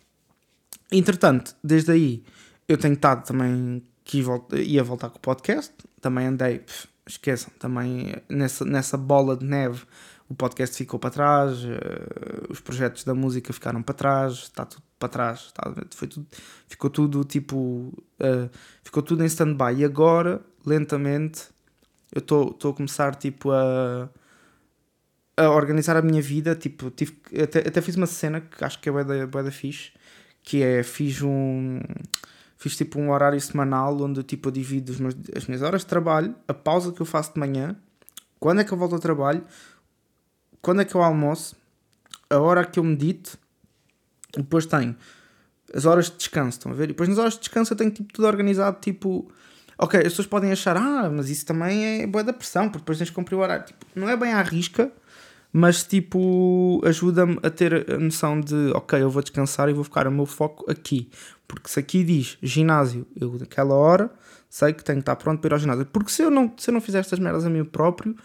Entretanto, 0.89 1.53
desde 1.61 1.91
aí 1.91 2.23
eu 2.65 2.77
tenho 2.77 2.93
estado 2.93 3.25
também 3.25 3.83
que 4.05 4.23
ia 4.53 4.83
voltar 4.83 5.09
com 5.09 5.17
o 5.17 5.21
podcast, 5.21 5.73
também 5.99 6.25
andei, 6.25 6.59
pff, 6.59 6.87
esqueçam, 7.05 7.51
também 7.59 8.15
nessa, 8.29 8.63
nessa 8.63 8.97
bola 8.97 9.35
de 9.35 9.45
neve 9.45 9.85
o 10.29 10.35
podcast 10.35 10.77
ficou 10.77 10.99
para 10.99 11.09
trás, 11.09 11.63
uh, 11.63 12.51
os 12.51 12.59
projetos 12.59 13.03
da 13.03 13.15
música 13.15 13.51
ficaram 13.51 13.81
para 13.81 13.95
trás, 13.95 14.33
está 14.33 14.63
tudo 14.63 14.83
para 14.99 15.09
trás, 15.09 15.51
foi 15.91 16.07
tudo, 16.07 16.27
ficou 16.67 16.89
tudo 16.89 17.23
tipo, 17.23 17.57
uh, 17.57 18.49
ficou 18.83 19.01
tudo 19.01 19.23
em 19.23 19.25
stand-by. 19.25 19.79
E 19.79 19.85
agora 19.85 20.41
lentamente, 20.65 21.47
eu 22.13 22.19
estou 22.19 22.71
a 22.71 22.73
começar 22.73 23.15
tipo 23.15 23.51
a, 23.51 24.09
a 25.35 25.49
organizar 25.49 25.97
a 25.97 26.01
minha 26.01 26.21
vida. 26.21 26.55
Tipo, 26.55 26.91
tive, 26.91 27.17
até, 27.41 27.59
até 27.59 27.81
fiz 27.81 27.95
uma 27.95 28.05
cena 28.05 28.41
que 28.41 28.63
acho 28.63 28.79
que 28.79 28.87
é 28.87 28.91
bué 28.91 29.03
da, 29.03 29.25
bué 29.25 29.41
da 29.41 29.51
fixe, 29.51 29.91
que 30.43 30.61
é 30.61 30.83
fiz 30.83 31.21
um 31.23 31.79
fiz 32.57 32.75
tipo 32.75 32.99
um 32.99 33.09
horário 33.09 33.39
semanal 33.39 33.99
onde 34.01 34.21
tipo, 34.21 34.49
eu 34.49 34.51
divido 34.51 34.93
meus, 34.99 35.15
as 35.33 35.47
minhas 35.47 35.61
horas 35.61 35.81
de 35.81 35.87
trabalho, 35.87 36.35
a 36.45 36.53
pausa 36.53 36.91
que 36.91 37.01
eu 37.01 37.05
faço 37.05 37.33
de 37.33 37.39
manhã, 37.39 37.75
quando 38.37 38.59
é 38.59 38.63
que 38.65 38.71
eu 38.73 38.77
volto 38.77 38.93
ao 38.95 38.99
trabalho, 38.99 39.43
quando 40.61 40.81
é 40.81 40.85
que 40.85 40.95
eu 40.95 41.01
almoço, 41.01 41.55
a 42.29 42.37
hora 42.37 42.65
que 42.65 42.79
eu 42.79 42.83
medito, 42.83 43.37
depois 44.35 44.65
tenho 44.65 44.95
as 45.73 45.85
horas 45.85 46.09
de 46.09 46.17
descanso, 46.17 46.57
estão 46.57 46.71
a 46.71 46.75
ver? 46.75 46.85
E 46.85 46.87
depois 46.87 47.09
nas 47.09 47.17
horas 47.17 47.33
de 47.33 47.39
descanso 47.39 47.73
eu 47.73 47.77
tenho 47.77 47.91
tipo, 47.91 48.11
tudo 48.11 48.27
organizado, 48.27 48.77
tipo, 48.81 49.31
ok, 49.77 49.99
as 49.99 50.07
pessoas 50.07 50.27
podem 50.27 50.51
achar, 50.51 50.75
ah, 50.77 51.09
mas 51.09 51.29
isso 51.29 51.45
também 51.45 52.01
é 52.01 52.07
boa 52.07 52.23
da 52.23 52.33
pressão, 52.33 52.65
porque 52.65 52.79
depois 52.79 52.97
tens 52.97 53.07
de 53.07 53.13
cumprir 53.13 53.35
o 53.35 53.39
horário. 53.39 53.65
Tipo, 53.65 53.85
não 53.95 54.09
é 54.09 54.17
bem 54.17 54.33
à 54.33 54.41
risca, 54.41 54.91
mas 55.51 55.83
tipo, 55.83 56.81
ajuda-me 56.85 57.39
a 57.41 57.49
ter 57.49 57.91
a 57.91 57.97
noção 57.97 58.39
de, 58.39 58.71
ok, 58.73 59.01
eu 59.01 59.09
vou 59.09 59.21
descansar 59.21 59.69
e 59.69 59.73
vou 59.73 59.83
ficar 59.83 60.07
o 60.07 60.11
meu 60.11 60.25
foco 60.25 60.69
aqui. 60.69 61.09
Porque 61.47 61.69
se 61.69 61.79
aqui 61.79 62.03
diz 62.03 62.37
ginásio, 62.41 63.07
eu 63.19 63.35
naquela 63.39 63.73
hora 63.73 64.11
sei 64.49 64.73
que 64.73 64.83
tenho 64.83 64.97
que 64.97 65.03
estar 65.03 65.15
pronto 65.15 65.39
para 65.39 65.49
ir 65.49 65.53
ao 65.53 65.59
ginásio. 65.59 65.85
Porque 65.85 66.11
se 66.11 66.21
eu 66.21 66.29
não, 66.29 66.53
se 66.57 66.69
eu 66.69 66.73
não 66.73 66.81
fizer 66.81 66.99
estas 66.99 67.19
merdas 67.19 67.45
a 67.45 67.49
mim 67.49 67.63
próprio, 67.63 68.15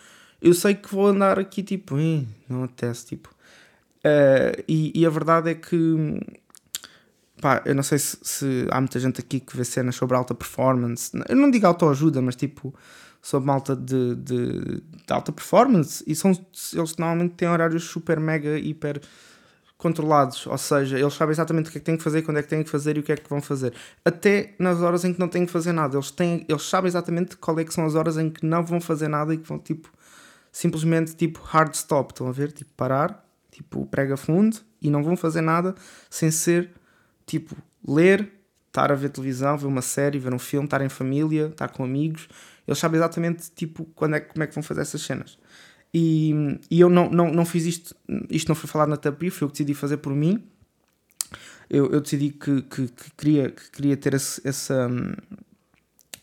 eu 0.45 0.53
sei 0.53 0.75
que 0.75 0.95
vou 0.95 1.07
andar 1.07 1.39
aqui 1.39 1.63
tipo, 1.63 1.97
não 2.49 2.65
acontece, 2.65 3.07
tipo. 3.07 3.31
Uh, 4.01 4.63
e, 4.69 4.93
e, 4.95 5.07
a 5.07 5.09
verdade 5.09 5.49
é 5.49 5.55
que, 5.55 6.21
pá, 7.41 7.63
eu 7.65 7.75
não 7.75 7.83
sei 7.83 7.99
se, 7.99 8.19
se, 8.21 8.67
há 8.71 8.79
muita 8.79 9.01
gente 9.01 9.19
aqui 9.19 9.41
que 9.41 9.57
vê 9.57 9.65
cenas 9.65 9.97
sobre 9.97 10.15
alta 10.15 10.35
performance. 10.35 11.11
Eu 11.27 11.37
não 11.37 11.51
digo 11.51 11.67
autoajuda, 11.67 12.21
mas 12.21 12.37
tipo, 12.37 12.75
sobre 13.23 13.47
malta 13.47 13.75
de, 13.75 14.17
de, 14.17 14.61
de 14.83 15.13
alta 15.13 15.33
performance. 15.33 16.05
E 16.07 16.15
são, 16.15 16.33
eles 16.75 16.97
normalmente 16.99 17.37
têm 17.37 17.49
horários 17.49 17.85
super, 17.85 18.21
mega, 18.21 18.59
hiper 18.59 19.01
controlados, 19.79 20.47
ou 20.47 20.57
seja, 20.57 20.99
eles 20.99 21.13
sabem 21.15 21.33
exatamente 21.33 21.69
o 21.69 21.73
que 21.73 21.79
é 21.79 21.81
que 21.81 21.85
têm 21.85 21.97
que 21.97 22.03
fazer, 22.03 22.23
quando 22.23 22.39
é 22.39 22.43
que 22.43 22.49
têm 22.49 22.63
que 22.63 22.71
fazer 22.71 22.97
e 22.97 23.01
o 23.01 23.03
que 23.03 23.13
é 23.13 23.17
que 23.17 23.29
vão 23.29 23.41
fazer. 23.41 23.73
Até 24.05 24.55
nas 24.59 24.81
horas 24.81 25.05
em 25.05 25.13
que 25.13 25.21
não 25.21 25.29
têm 25.29 25.45
que 25.47 25.53
fazer 25.53 25.73
nada, 25.73 25.97
eles, 25.97 26.11
têm, 26.11 26.45
eles 26.49 26.63
sabem 26.63 26.89
exatamente 26.89 27.37
qual 27.37 27.59
é 27.59 27.65
que 27.65 27.73
são 27.73 27.85
as 27.85 27.95
horas 27.95 28.19
em 28.19 28.31
que 28.31 28.45
não 28.47 28.63
vão 28.65 28.81
fazer 28.81 29.09
nada 29.09 29.35
e 29.35 29.39
que 29.39 29.49
vão 29.49 29.59
tipo 29.59 29.91
simplesmente 30.55 31.17
tipo 31.17 31.41
hard 31.43 31.75
stop, 31.75 32.13
estão 32.13 32.29
a 32.29 32.33
ver? 32.33 32.53
Tipo 32.53 32.71
parar, 32.77 33.29
tipo 33.51 33.85
prega 33.87 34.17
fundo 34.17 34.57
e 34.81 34.89
não 34.89 35.03
vão 35.03 35.17
fazer 35.17 35.41
nada 35.41 35.75
sem 36.09 36.31
ser 36.31 36.71
tipo 37.27 37.57
ler, 37.87 38.31
estar 38.69 38.93
a 38.93 38.95
ver 38.95 39.09
televisão, 39.09 39.59
ver 39.59 39.67
uma 39.67 39.83
série, 39.83 40.17
ver 40.17 40.33
um 40.33 40.39
filme, 40.39 40.67
estar 40.67 40.81
em 40.81 40.89
família, 40.89 41.49
estar 41.49 41.69
com 41.71 41.83
amigos. 41.83 42.29
Eles 42.69 42.79
sabem 42.79 42.99
exatamente 42.99 43.51
tipo 43.51 43.85
quando 43.97 44.15
é, 44.15 44.21
como 44.21 44.45
é 44.45 44.47
que 44.47 44.55
vão 44.55 44.63
fazer 44.63 44.83
essas 44.83 45.03
cenas. 45.03 45.37
E, 45.93 46.33
e 46.71 46.81
eu 46.81 46.89
não, 46.89 47.11
não, 47.11 47.33
não 47.33 47.45
fiz 47.45 47.65
isto, 47.65 47.97
isto 48.31 48.49
não 48.49 48.55
foi 48.55 48.71
falado 48.71 48.89
na 48.89 48.97
terapia, 48.97 49.33
foi 49.33 49.47
eu 49.47 49.49
que 49.49 49.55
decidi 49.55 49.75
fazer 49.75 49.97
por 49.97 50.15
mim. 50.15 50.47
Eu, 51.69 51.91
eu 51.91 52.01
decidi 52.01 52.31
que, 52.31 52.63
que, 52.63 52.87
que, 52.87 53.11
queria, 53.17 53.51
que 53.51 53.71
queria 53.73 53.97
ter 53.97 54.15
esse, 54.15 54.41
esse, 54.45 54.73
um, 54.73 55.15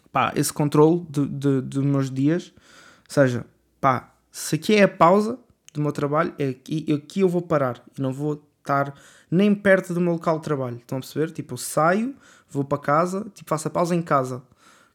pá, 0.09 0.31
esse 0.37 0.53
controle 0.53 1.05
de 1.09 1.79
meus 1.81 2.09
dias. 2.09 2.53
Ou 2.55 3.13
seja, 3.13 3.45
pá, 3.81 4.10
se 4.31 4.55
aqui 4.55 4.75
é 4.75 4.83
a 4.83 4.87
pausa 4.87 5.37
do 5.73 5.81
meu 5.81 5.91
trabalho, 5.91 6.33
é 6.39 6.49
aqui, 6.49 6.85
aqui 6.93 7.19
eu 7.21 7.29
vou 7.29 7.41
parar 7.41 7.83
e 7.97 8.01
não 8.01 8.13
vou 8.13 8.43
estar 8.59 8.93
nem 9.29 9.53
perto 9.53 9.93
do 9.93 10.01
meu 10.01 10.13
local 10.13 10.37
de 10.37 10.43
trabalho. 10.43 10.77
Estão 10.77 10.97
a 10.97 11.01
perceber? 11.01 11.31
Tipo, 11.31 11.53
eu 11.53 11.57
saio, 11.57 12.15
vou 12.49 12.63
para 12.63 12.77
casa, 12.77 13.27
tipo, 13.33 13.49
faço 13.49 13.67
a 13.67 13.71
pausa 13.71 13.95
em 13.95 14.01
casa, 14.01 14.41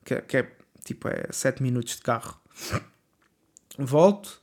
que, 0.04 0.14
é, 0.14 0.20
que 0.20 0.36
é 0.36 0.56
tipo 0.84 1.08
é 1.08 1.26
7 1.30 1.62
minutos 1.62 1.96
de 1.96 2.02
carro. 2.02 2.38
Volto, 3.78 4.40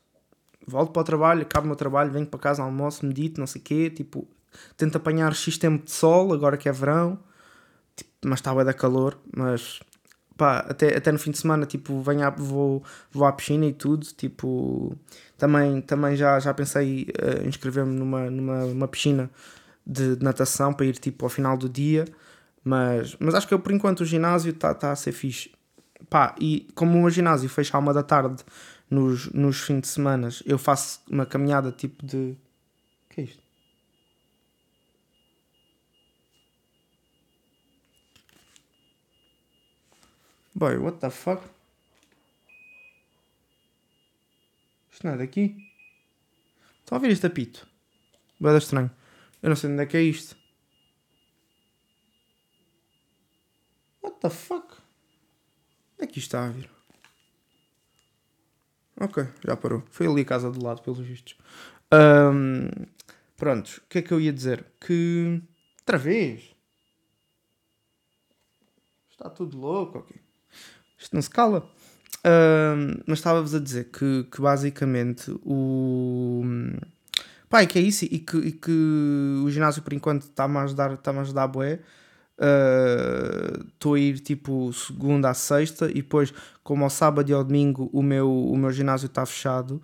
volto 0.68 0.92
para 0.92 1.02
o 1.02 1.06
trabalho, 1.06 1.42
acabo 1.42 1.66
o 1.66 1.68
meu 1.68 1.76
trabalho, 1.76 2.12
venho 2.12 2.28
para 2.28 2.40
casa, 2.40 2.62
almoço, 2.62 3.06
medito, 3.06 3.40
não 3.40 3.48
sei 3.48 3.62
o 3.62 3.64
quê, 3.64 3.90
tipo, 3.90 4.28
tento 4.78 4.98
apanhar 4.98 5.34
X 5.34 5.58
tempo 5.58 5.86
de 5.86 5.92
sol, 5.92 6.34
agora 6.34 6.58
que 6.58 6.70
é 6.70 6.72
verão, 6.72 7.18
tipo, 7.96 8.12
mas 8.26 8.40
está 8.40 8.52
a 8.52 8.64
da 8.64 8.74
calor, 8.74 9.18
mas 9.36 9.80
pá, 10.38 10.60
até, 10.60 10.96
até 10.98 11.12
no 11.12 11.20
fim 11.20 11.32
de 11.32 11.38
semana, 11.38 11.66
tipo, 11.66 12.02
venho 12.02 12.26
à, 12.26 12.30
vou, 12.30 12.84
vou 13.12 13.26
à 13.26 13.32
piscina 13.32 13.66
e 13.66 13.74
tudo, 13.74 14.06
tipo, 14.06 14.96
também, 15.38 15.82
também 15.82 16.16
já, 16.16 16.40
já 16.40 16.54
pensei 16.54 17.08
uh, 17.22 17.48
inscrever-me 17.48 17.94
numa, 17.94 18.30
numa 18.30 18.66
uma 18.66 18.88
piscina 18.88 19.30
de, 19.86 20.16
de, 20.16 20.24
natação 20.24 20.74
para 20.74 20.86
ir, 20.86 20.98
tipo, 20.98 21.26
ao 21.26 21.30
final 21.30 21.58
do 21.58 21.70
dia, 21.70 22.06
mas, 22.64 23.16
mas 23.20 23.36
acho 23.36 23.48
que 23.48 23.54
eu, 23.54 23.60
por 23.60 23.72
enquanto 23.72 24.02
o 24.02 24.06
ginásio 24.06 24.52
está 24.52 24.74
tá 24.74 24.92
a 24.92 24.96
ser 24.96 25.12
fixe. 25.12 25.52
Pá, 26.10 26.36
e 26.40 26.68
como 26.76 27.04
o 27.04 27.10
ginásio 27.10 27.50
fecha 27.50 27.78
à 27.78 27.80
uma 27.80 27.94
da 27.94 28.04
tarde 28.04 28.44
nos, 28.90 29.32
nos 29.32 29.62
fins 29.62 29.82
de 29.82 29.88
semana 29.88 30.30
eu 30.46 30.58
faço 30.58 31.02
uma 31.10 31.26
caminhada 31.26 31.72
tipo 31.72 32.06
de. 32.06 32.36
Que 33.10 33.22
é 33.22 33.24
isto? 33.26 33.43
Boy, 40.56 40.78
what 40.78 41.00
the 41.00 41.10
fuck? 41.10 41.42
Isto 44.92 45.08
não 45.08 45.16
é 45.16 45.18
daqui? 45.18 45.56
Estão 46.80 46.98
a 46.98 47.02
ver 47.02 47.10
este 47.10 47.26
apito? 47.26 47.68
Bada 48.40 48.60
estranho. 48.60 48.92
Eu 49.42 49.50
não 49.50 49.56
sei 49.56 49.72
onde 49.72 49.82
é 49.82 49.86
que 49.86 49.98
é 49.98 50.02
isto. 50.02 50.38
What 54.04 54.20
the 54.20 54.30
fuck? 54.30 54.76
Onde 55.96 56.04
é 56.04 56.08
que 56.08 56.20
isto 56.20 56.28
está 56.28 56.46
a 56.46 56.50
vir? 56.50 56.70
Ok, 59.00 59.28
já 59.46 59.58
parou. 59.58 59.84
Foi 59.90 60.08
ali 60.08 60.22
a 60.22 60.26
casa 60.26 60.52
do 60.52 60.64
lado, 60.64 60.84
pelos 60.84 61.00
vistos. 61.00 61.36
Um, 61.92 62.70
prontos, 63.36 63.78
o 63.78 63.88
que 63.90 63.98
é 63.98 64.02
que 64.02 64.14
eu 64.14 64.22
ia 64.22 64.32
dizer? 64.32 64.66
Que. 64.80 65.42
Outra 65.80 65.98
vez! 65.98 66.56
Está 69.10 69.30
tudo 69.30 69.58
louco, 69.58 70.00
ok. 70.00 70.23
Isto 71.04 71.16
não 71.16 71.22
se 71.22 71.30
cala. 71.30 71.70
Um, 72.26 73.02
mas 73.06 73.20
estava-vos 73.20 73.54
a 73.54 73.60
dizer 73.60 73.90
que, 73.92 74.26
que 74.32 74.42
basicamente 74.42 75.30
o. 75.44 76.44
Pá, 77.50 77.66
que 77.66 77.78
é 77.78 77.82
isso 77.82 78.06
e 78.06 78.20
que, 78.20 78.38
e 78.38 78.52
que 78.54 78.72
o 79.46 79.50
ginásio 79.50 79.84
por 79.84 79.94
enquanto 79.94 80.24
está-me 80.24 80.58
a 80.58 80.64
ajudar, 80.64 80.94
está-me 80.94 81.20
a 81.20 81.22
ajudar 81.22 81.52
estou 83.74 83.92
uh, 83.92 83.96
a 83.96 84.00
ir 84.00 84.20
tipo 84.20 84.74
segunda 84.74 85.30
a 85.30 85.36
sexta 85.36 85.88
e 85.88 85.96
depois 85.96 86.34
como 86.64 86.84
ao 86.84 86.90
sábado 86.90 87.30
e 87.30 87.34
ao 87.34 87.44
domingo 87.44 87.92
o 87.94 88.02
meu, 88.02 88.28
o 88.28 88.58
meu 88.58 88.72
ginásio 88.72 89.06
está 89.06 89.24
fechado 89.24 89.80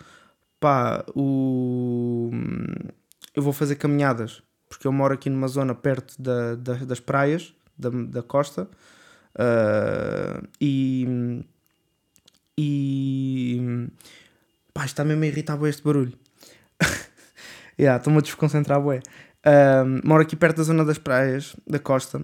pá, 0.60 1.06
o... 1.16 2.32
eu 3.36 3.44
vou 3.44 3.54
fazer 3.54 3.76
caminhadas 3.76 4.42
porque 4.68 4.88
eu 4.88 4.92
moro 4.92 5.14
aqui 5.14 5.30
numa 5.30 5.48
zona 5.48 5.76
perto 5.76 6.20
da, 6.20 6.56
da 6.56 6.74
das 6.74 7.00
praias 7.00 7.54
da, 7.78 7.90
da 7.90 8.24
costa 8.24 8.68
uh, 9.36 10.48
e 10.59 11.43
e 12.57 13.88
pá, 14.74 14.86
está 14.86 15.03
mesmo 15.03 15.24
a 15.24 15.27
irritar 15.27 15.62
este 15.65 15.83
barulho 15.83 16.17
yeah, 17.79 17.98
estou-me 17.98 18.19
a 18.19 18.21
desconcentrar 18.21 18.81
bué. 18.81 19.01
Uh, 19.45 20.05
moro 20.05 20.21
aqui 20.21 20.36
perto 20.36 20.57
da 20.57 20.63
zona 20.63 20.83
das 20.83 20.98
praias 20.98 21.55
da 21.67 21.79
costa 21.79 22.21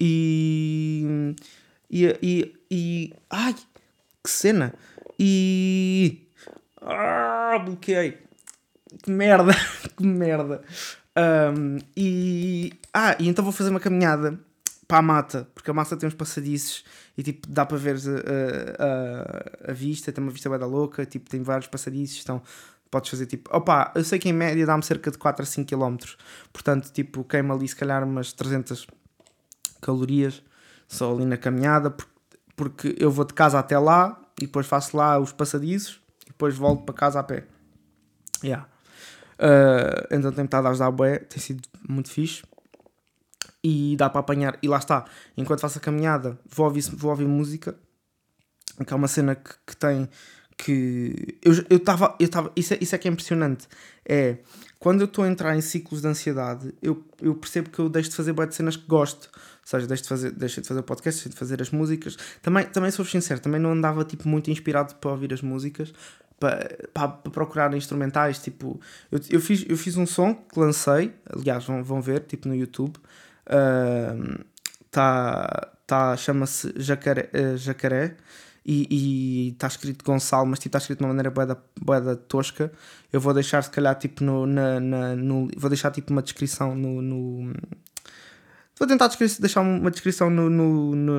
e. 0.00 1.34
E. 1.90 2.18
e, 2.22 2.54
e 2.70 3.14
ai! 3.30 3.54
Que 4.22 4.30
cena! 4.30 4.74
E. 5.18 6.28
Ah, 6.80 7.58
bloqueei! 7.64 8.18
Que 9.02 9.10
merda! 9.10 9.52
que 9.96 10.04
merda! 10.04 10.62
Um, 11.16 11.78
e. 11.96 12.72
Ah, 12.92 13.16
e 13.18 13.28
então 13.28 13.44
vou 13.44 13.52
fazer 13.52 13.70
uma 13.70 13.80
caminhada 13.80 14.38
para 14.86 14.98
a 14.98 15.02
mata, 15.02 15.48
porque 15.54 15.70
a 15.70 15.74
mata 15.74 15.96
tem 15.96 16.06
uns 16.06 16.14
passadiços 16.14 16.84
e 17.16 17.22
tipo 17.22 17.48
dá 17.48 17.64
para 17.64 17.76
ver 17.76 17.96
a, 17.96 19.68
a, 19.68 19.70
a 19.70 19.72
vista, 19.72 20.12
tem 20.12 20.22
uma 20.22 20.30
vista 20.30 20.48
bem 20.50 20.58
da 20.58 20.66
louca, 20.66 21.06
tipo, 21.06 21.28
tem 21.28 21.42
vários 21.42 21.66
passadiços, 21.68 22.20
então 22.22 22.42
podes 22.90 23.10
fazer 23.10 23.26
tipo, 23.26 23.54
opa, 23.54 23.92
eu 23.94 24.04
sei 24.04 24.18
que 24.18 24.28
em 24.28 24.32
média 24.32 24.64
dá-me 24.66 24.82
cerca 24.82 25.10
de 25.10 25.18
4 25.18 25.42
a 25.42 25.46
5 25.46 25.68
km, 25.68 25.96
portanto, 26.52 26.90
tipo, 26.92 27.24
queima 27.24 27.54
ali 27.54 27.66
se 27.66 27.76
calhar 27.76 28.04
umas 28.04 28.32
300 28.32 28.86
calorias 29.80 30.42
só 30.86 31.12
ali 31.12 31.24
na 31.24 31.36
caminhada, 31.36 31.94
porque 32.54 32.94
eu 32.98 33.10
vou 33.10 33.24
de 33.24 33.34
casa 33.34 33.58
até 33.58 33.78
lá 33.78 34.20
e 34.40 34.46
depois 34.46 34.66
faço 34.66 34.96
lá 34.96 35.18
os 35.18 35.32
passadiços 35.32 36.00
e 36.24 36.26
depois 36.26 36.56
volto 36.56 36.84
para 36.84 36.94
casa 36.94 37.20
a 37.20 37.22
pé. 37.22 37.44
Yeah. 38.42 38.68
Uh, 39.34 40.06
então 40.14 40.30
tenho 40.30 40.44
estado 40.44 40.66
a 40.68 40.70
ajudar 40.70 40.86
a 40.86 40.90
bué, 40.90 41.18
tem 41.18 41.40
sido 41.40 41.62
muito 41.88 42.10
fixe 42.10 42.42
e 43.64 43.96
dá 43.96 44.10
para 44.10 44.20
apanhar. 44.20 44.58
E 44.62 44.68
lá 44.68 44.78
está, 44.78 45.04
enquanto 45.36 45.60
faço 45.60 45.78
a 45.78 45.80
caminhada, 45.80 46.38
vou 46.46 46.66
ouvir, 46.66 46.82
vou 46.92 47.10
ouvir 47.10 47.26
música, 47.26 47.74
que 48.86 48.92
é 48.92 48.96
uma 48.96 49.08
cena 49.08 49.34
que, 49.34 49.54
que 49.66 49.76
tem 49.76 50.08
que 50.56 51.36
eu 51.42 51.76
estava 51.76 52.14
eu 52.20 52.26
estava 52.26 52.52
isso, 52.54 52.74
é, 52.74 52.78
isso 52.80 52.94
é 52.94 52.98
que 52.98 53.08
é 53.08 53.10
impressionante 53.10 53.66
é 54.04 54.36
quando 54.78 55.00
eu 55.00 55.06
estou 55.06 55.24
a 55.24 55.28
entrar 55.28 55.56
em 55.56 55.60
ciclos 55.60 56.00
de 56.00 56.06
ansiedade 56.06 56.72
eu, 56.80 57.04
eu 57.20 57.34
percebo 57.34 57.70
que 57.70 57.80
eu 57.80 57.88
deixo 57.88 58.10
de 58.10 58.14
fazer 58.14 58.32
de 58.32 58.54
cenas 58.54 58.76
que 58.76 58.86
gosto 58.86 59.28
seja, 59.64 59.86
deixei 59.86 60.02
de 60.02 60.08
fazer, 60.08 60.30
deixei 60.30 60.62
de 60.62 60.68
fazer 60.68 60.80
o 60.80 60.82
podcast, 60.82 61.18
deixei 61.18 61.32
de 61.32 61.38
fazer 61.38 61.62
as 61.62 61.70
músicas. 61.70 62.16
Também, 62.42 62.64
também 62.66 62.90
sou 62.90 63.04
sincero, 63.04 63.40
também 63.40 63.60
não 63.60 63.72
andava 63.72 64.04
tipo, 64.04 64.28
muito 64.28 64.50
inspirado 64.50 64.94
para 64.96 65.10
ouvir 65.10 65.32
as 65.32 65.40
músicas, 65.42 65.92
para, 66.38 66.68
para, 66.92 67.08
para 67.08 67.32
procurar 67.32 67.74
instrumentais. 67.74 68.38
Tipo, 68.38 68.78
eu, 69.10 69.18
eu, 69.30 69.40
fiz, 69.40 69.64
eu 69.68 69.76
fiz 69.76 69.96
um 69.96 70.06
som 70.06 70.34
que 70.34 70.58
lancei, 70.58 71.14
aliás, 71.30 71.64
vão, 71.64 71.82
vão 71.82 72.00
ver, 72.00 72.20
tipo 72.20 72.46
no 72.46 72.54
YouTube. 72.54 72.98
Tá, 74.90 75.72
tá, 75.86 76.16
chama-se 76.16 76.72
Jacaré, 76.76 77.28
uh, 77.34 77.56
Jacaré 77.56 78.16
e 78.64 79.50
está 79.50 79.66
escrito 79.66 80.04
Gonçalo, 80.04 80.46
mas 80.46 80.58
tipo, 80.58 80.68
está 80.68 80.78
escrito 80.78 81.00
de 81.00 81.04
uma 81.04 81.08
maneira 81.08 81.30
boeda, 81.30 81.62
boeda 81.78 82.16
tosca. 82.16 82.72
Eu 83.12 83.20
vou 83.20 83.34
deixar 83.34 83.62
se 83.62 83.70
calhar 83.70 83.94
tipo 83.98 84.24
no, 84.24 84.46
na, 84.46 84.80
na, 84.80 85.16
no 85.16 85.48
vou 85.56 85.68
deixar 85.68 85.90
tipo 85.90 86.10
uma 86.12 86.22
descrição 86.22 86.74
no, 86.74 87.02
no 87.02 87.52
vou 88.78 88.88
tentar 88.88 89.08
deixar 89.38 89.60
uma 89.60 89.90
descrição 89.90 90.30
no, 90.30 90.48
no, 90.48 90.96
no 90.96 91.14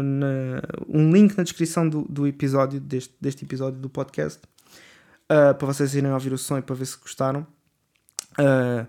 um 0.88 1.12
link 1.12 1.38
na 1.38 1.44
descrição 1.44 1.88
do, 1.88 2.02
do 2.04 2.26
episódio 2.26 2.80
deste, 2.80 3.14
deste 3.22 3.46
episódio 3.46 3.80
do 3.80 3.90
podcast 3.90 4.40
uh, 5.26 5.54
para 5.54 5.68
vocês 5.68 5.94
irem 5.94 6.12
ouvir 6.12 6.34
o 6.34 6.38
som 6.38 6.58
e 6.58 6.62
para 6.62 6.76
ver 6.76 6.86
se 6.86 6.98
gostaram. 6.98 7.46
Uh, 8.40 8.88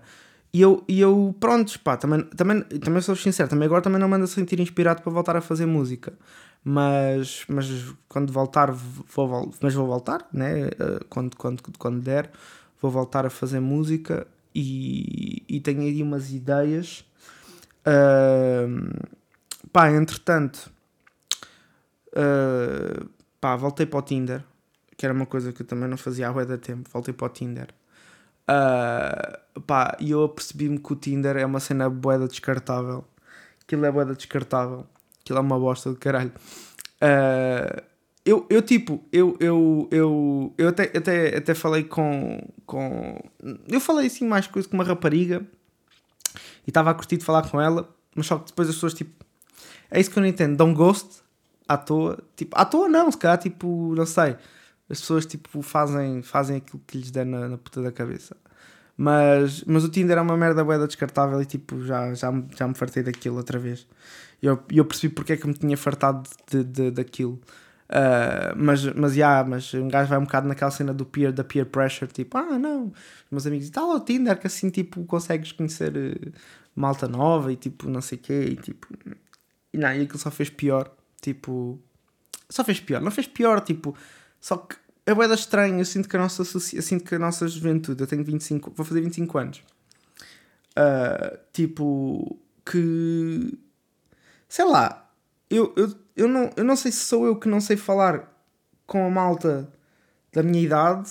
e 0.53 0.61
eu, 0.61 0.83
e 0.87 0.99
eu 0.99 1.35
pronto, 1.39 1.79
pá, 1.81 1.97
também, 1.97 2.23
também, 2.23 2.61
também 2.61 3.01
sou 3.01 3.15
sincero, 3.15 3.49
também 3.49 3.65
agora 3.65 3.81
também 3.81 3.99
não 3.99 4.07
me 4.07 4.15
a 4.15 4.27
sentir 4.27 4.59
inspirado 4.59 5.01
para 5.01 5.11
voltar 5.11 5.35
a 5.35 5.41
fazer 5.41 5.65
música 5.65 6.13
mas, 6.69 7.45
mas 7.47 7.95
quando 8.09 8.33
voltar, 8.33 8.71
vou, 8.71 9.53
mas 9.61 9.73
vou 9.73 9.87
voltar, 9.87 10.27
né? 10.33 10.67
Eh, 10.67 10.99
quando, 11.09 11.37
quando, 11.37 11.63
quando 11.77 12.01
der, 12.01 12.29
vou 12.81 12.91
voltar 12.91 13.25
a 13.25 13.29
fazer 13.29 13.61
música 13.61 14.27
e, 14.53 15.43
e 15.47 15.61
tenho 15.61 15.81
aí 15.81 16.03
umas 16.03 16.31
ideias. 16.33 17.05
Uh, 17.87 19.07
pá, 19.71 19.89
entretanto, 19.91 20.69
uh, 22.11 23.09
pá, 23.39 23.55
voltei 23.55 23.85
para 23.85 23.99
o 23.99 24.01
Tinder, 24.01 24.43
que 24.97 25.05
era 25.05 25.15
uma 25.15 25.25
coisa 25.25 25.53
que 25.53 25.61
eu 25.61 25.65
também 25.65 25.87
não 25.87 25.95
fazia 25.95 26.27
há 26.27 26.43
da 26.43 26.57
tempo, 26.57 26.89
voltei 26.91 27.13
para 27.13 27.27
o 27.27 27.29
Tinder. 27.29 27.69
Uh, 28.49 29.61
pá, 29.61 29.97
e 29.99 30.11
eu 30.11 30.23
apercebi-me 30.23 30.79
que 30.79 30.93
o 30.93 30.95
Tinder 30.95 31.35
é 31.35 31.45
uma 31.45 31.59
cena 31.59 31.89
boeda 31.89 32.27
descartável. 32.27 33.03
Aquilo 33.61 33.85
é 33.85 33.91
boeda 33.91 34.15
descartável. 34.15 34.85
Aquilo 35.21 35.39
é 35.39 35.41
uma 35.41 35.59
bosta 35.59 35.89
do 35.89 35.97
caralho. 35.97 36.31
Uh, 37.01 37.81
eu, 38.27 38.45
eu 38.49 38.61
tipo, 38.61 39.03
eu, 39.11 39.37
eu, 39.39 39.87
eu, 39.91 40.53
eu 40.57 40.67
até, 40.67 40.83
até, 40.97 41.37
até 41.37 41.53
falei 41.53 41.83
com, 41.83 42.41
com. 42.65 43.17
Eu 43.67 43.79
falei 43.79 44.07
assim 44.07 44.27
mais 44.27 44.47
coisa 44.47 44.67
com 44.67 44.75
uma 44.75 44.83
rapariga 44.83 45.45
e 46.65 46.69
estava 46.69 46.91
a 46.91 46.93
curtir 46.93 47.17
de 47.17 47.23
falar 47.23 47.49
com 47.49 47.59
ela, 47.59 47.89
mas 48.13 48.27
só 48.27 48.37
que 48.37 48.47
depois 48.47 48.67
as 48.67 48.75
pessoas 48.75 48.93
tipo. 48.93 49.25
É 49.89 49.99
isso 49.99 50.11
que 50.11 50.19
eu 50.19 50.21
não 50.21 50.27
entendo, 50.27 50.57
dão 50.57 50.73
gosto 50.73 51.23
à 51.67 51.77
toa. 51.77 52.19
Tipo, 52.35 52.57
à 52.57 52.65
toa 52.65 52.89
não, 52.89 53.09
se 53.09 53.17
calhar 53.17 53.37
tipo, 53.37 53.93
não 53.95 54.05
sei. 54.05 54.35
As 54.89 54.99
pessoas 55.01 55.25
tipo 55.25 55.61
fazem, 55.61 56.21
fazem 56.21 56.57
aquilo 56.57 56.81
que 56.87 56.97
lhes 56.97 57.11
der 57.11 57.25
na, 57.25 57.49
na 57.49 57.57
puta 57.57 57.81
da 57.81 57.91
cabeça. 57.91 58.35
Mas, 58.97 59.63
mas 59.65 59.83
o 59.83 59.89
Tinder 59.89 60.17
é 60.17 60.21
uma 60.21 60.35
merda 60.35 60.63
boeda 60.63 60.87
descartável 60.87 61.39
e 61.41 61.45
tipo, 61.45 61.83
já, 61.83 62.13
já, 62.15 62.33
já 62.57 62.67
me 62.67 62.73
fartei 62.73 63.03
daquilo 63.03 63.37
outra 63.37 63.59
vez. 63.59 63.87
E 64.41 64.47
eu, 64.47 64.59
eu 64.71 64.85
percebi 64.85 65.13
porque 65.13 65.33
é 65.33 65.37
que 65.37 65.47
me 65.47 65.53
tinha 65.53 65.77
fartado 65.77 66.27
de, 66.49 66.63
de, 66.63 66.91
daquilo. 66.91 67.39
Uh, 67.89 68.51
mas, 68.57 68.83
mas, 68.83 69.15
yeah, 69.15 69.47
mas 69.47 69.73
um 69.73 69.87
gajo 69.87 70.09
vai 70.09 70.17
um 70.19 70.23
bocado 70.23 70.47
naquela 70.47 70.71
cena 70.71 70.93
do 70.93 71.05
peer, 71.05 71.31
da 71.31 71.43
peer 71.43 71.65
pressure, 71.65 72.11
tipo, 72.11 72.37
ah, 72.37 72.59
não, 72.59 72.87
os 72.87 72.93
meus 73.31 73.47
amigos, 73.47 73.67
e 73.67 73.71
tal, 73.71 73.91
o 73.91 73.99
Tinder, 74.01 74.37
que 74.37 74.47
assim, 74.47 74.69
tipo, 74.69 75.05
consegues 75.05 75.53
conhecer 75.53 75.95
uh, 75.95 76.33
malta 76.75 77.07
nova 77.07 77.51
e 77.51 77.55
tipo, 77.55 77.89
não 77.89 78.01
sei 78.01 78.17
o 78.17 78.21
quê, 78.21 78.45
e 78.51 78.55
tipo, 78.57 78.87
e 79.73 79.77
não, 79.77 79.93
e 79.93 80.01
aquilo 80.01 80.19
só 80.19 80.29
fez 80.29 80.49
pior, 80.49 80.93
tipo, 81.21 81.79
só 82.49 82.61
fez 82.63 82.79
pior, 82.81 83.01
não 83.01 83.11
fez 83.11 83.25
pior, 83.25 83.61
tipo, 83.61 83.95
só 84.39 84.57
que 84.57 84.75
é 85.05 85.13
boeda 85.13 85.35
estranho, 85.35 85.79
eu 85.79 85.85
sinto 85.85 86.09
que 86.09 86.15
a 86.15 86.19
nossa, 86.19 86.41
eu 86.41 86.81
sinto 86.81 87.03
que 87.03 87.15
a 87.15 87.19
nossa 87.19 87.47
juventude, 87.47 88.01
eu 88.01 88.07
tenho 88.07 88.23
25, 88.23 88.73
vou 88.75 88.85
fazer 88.85 89.01
25 89.01 89.37
anos, 89.37 89.63
uh, 90.77 91.37
tipo, 91.53 92.37
que 92.65 93.57
sei 94.49 94.65
lá, 94.65 95.09
eu, 95.49 95.73
eu, 95.75 95.93
eu, 96.15 96.27
não, 96.27 96.49
eu 96.55 96.63
não 96.63 96.75
sei 96.75 96.91
se 96.91 96.99
sou 96.99 97.25
eu 97.25 97.35
que 97.35 97.47
não 97.47 97.61
sei 97.61 97.77
falar 97.77 98.33
com 98.85 99.05
a 99.05 99.09
malta 99.09 99.71
da 100.31 100.43
minha 100.43 100.61
idade. 100.61 101.09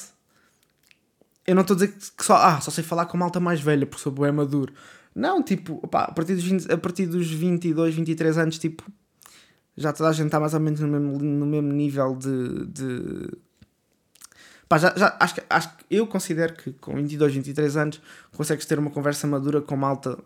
Eu 1.46 1.54
não 1.54 1.62
estou 1.62 1.74
a 1.74 1.78
dizer 1.78 1.94
que 2.16 2.24
só, 2.24 2.36
ah, 2.36 2.60
só 2.60 2.70
sei 2.70 2.82
falar 2.82 3.06
com 3.06 3.16
a 3.16 3.20
malta 3.20 3.38
mais 3.38 3.60
velha 3.60 3.86
porque 3.86 4.02
sou 4.02 4.12
bem 4.12 4.32
maduro. 4.32 4.72
Não, 5.14 5.42
tipo, 5.42 5.80
a, 5.92 6.12
partir 6.12 6.34
dos 6.34 6.44
20, 6.44 6.72
a 6.72 6.76
partir 6.76 7.06
dos 7.06 7.30
22, 7.30 7.94
23 7.94 8.38
anos, 8.38 8.58
tipo, 8.58 8.84
já 9.76 9.92
toda 9.92 10.10
a 10.10 10.12
gente 10.12 10.26
está 10.26 10.40
mais 10.40 10.54
ou 10.54 10.60
menos 10.60 10.80
no 10.80 10.88
mesmo, 10.88 11.18
no 11.18 11.46
mesmo 11.46 11.72
nível 11.72 12.16
de. 12.16 12.66
de... 12.66 13.30
Pá, 14.68 14.78
já, 14.78 14.92
já, 14.96 15.16
acho, 15.20 15.34
que, 15.34 15.42
acho 15.48 15.76
que 15.76 15.84
eu 15.90 16.06
considero 16.06 16.54
que 16.54 16.72
com 16.72 16.94
22, 16.94 17.34
23 17.34 17.76
anos 17.76 18.02
consegues 18.36 18.66
ter 18.66 18.78
uma 18.78 18.90
conversa 18.90 19.26
madura 19.26 19.60
com 19.60 19.76
malta 19.76 20.18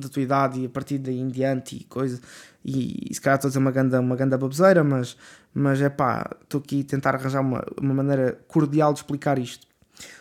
da 0.00 0.08
tua 0.08 0.22
idade 0.22 0.60
e 0.60 0.66
a 0.66 0.68
partir 0.68 0.98
daí 0.98 1.18
em 1.18 1.28
diante 1.28 1.76
e 1.76 1.84
coisa. 1.84 2.20
E, 2.64 3.10
e 3.10 3.14
se 3.14 3.20
calhar 3.20 3.36
estou 3.36 3.48
a 3.48 3.50
dizer 3.50 3.58
uma 3.58 3.70
ganda, 3.70 4.00
uma 4.00 4.16
ganda 4.16 4.36
baboseira, 4.36 4.84
mas, 4.84 5.16
mas 5.54 5.80
é 5.80 5.88
pá, 5.88 6.30
estou 6.42 6.60
aqui 6.60 6.82
a 6.82 6.84
tentar 6.84 7.14
arranjar 7.14 7.40
uma, 7.40 7.64
uma 7.80 7.94
maneira 7.94 8.38
cordial 8.48 8.92
de 8.92 9.00
explicar 9.00 9.38
isto. 9.38 9.66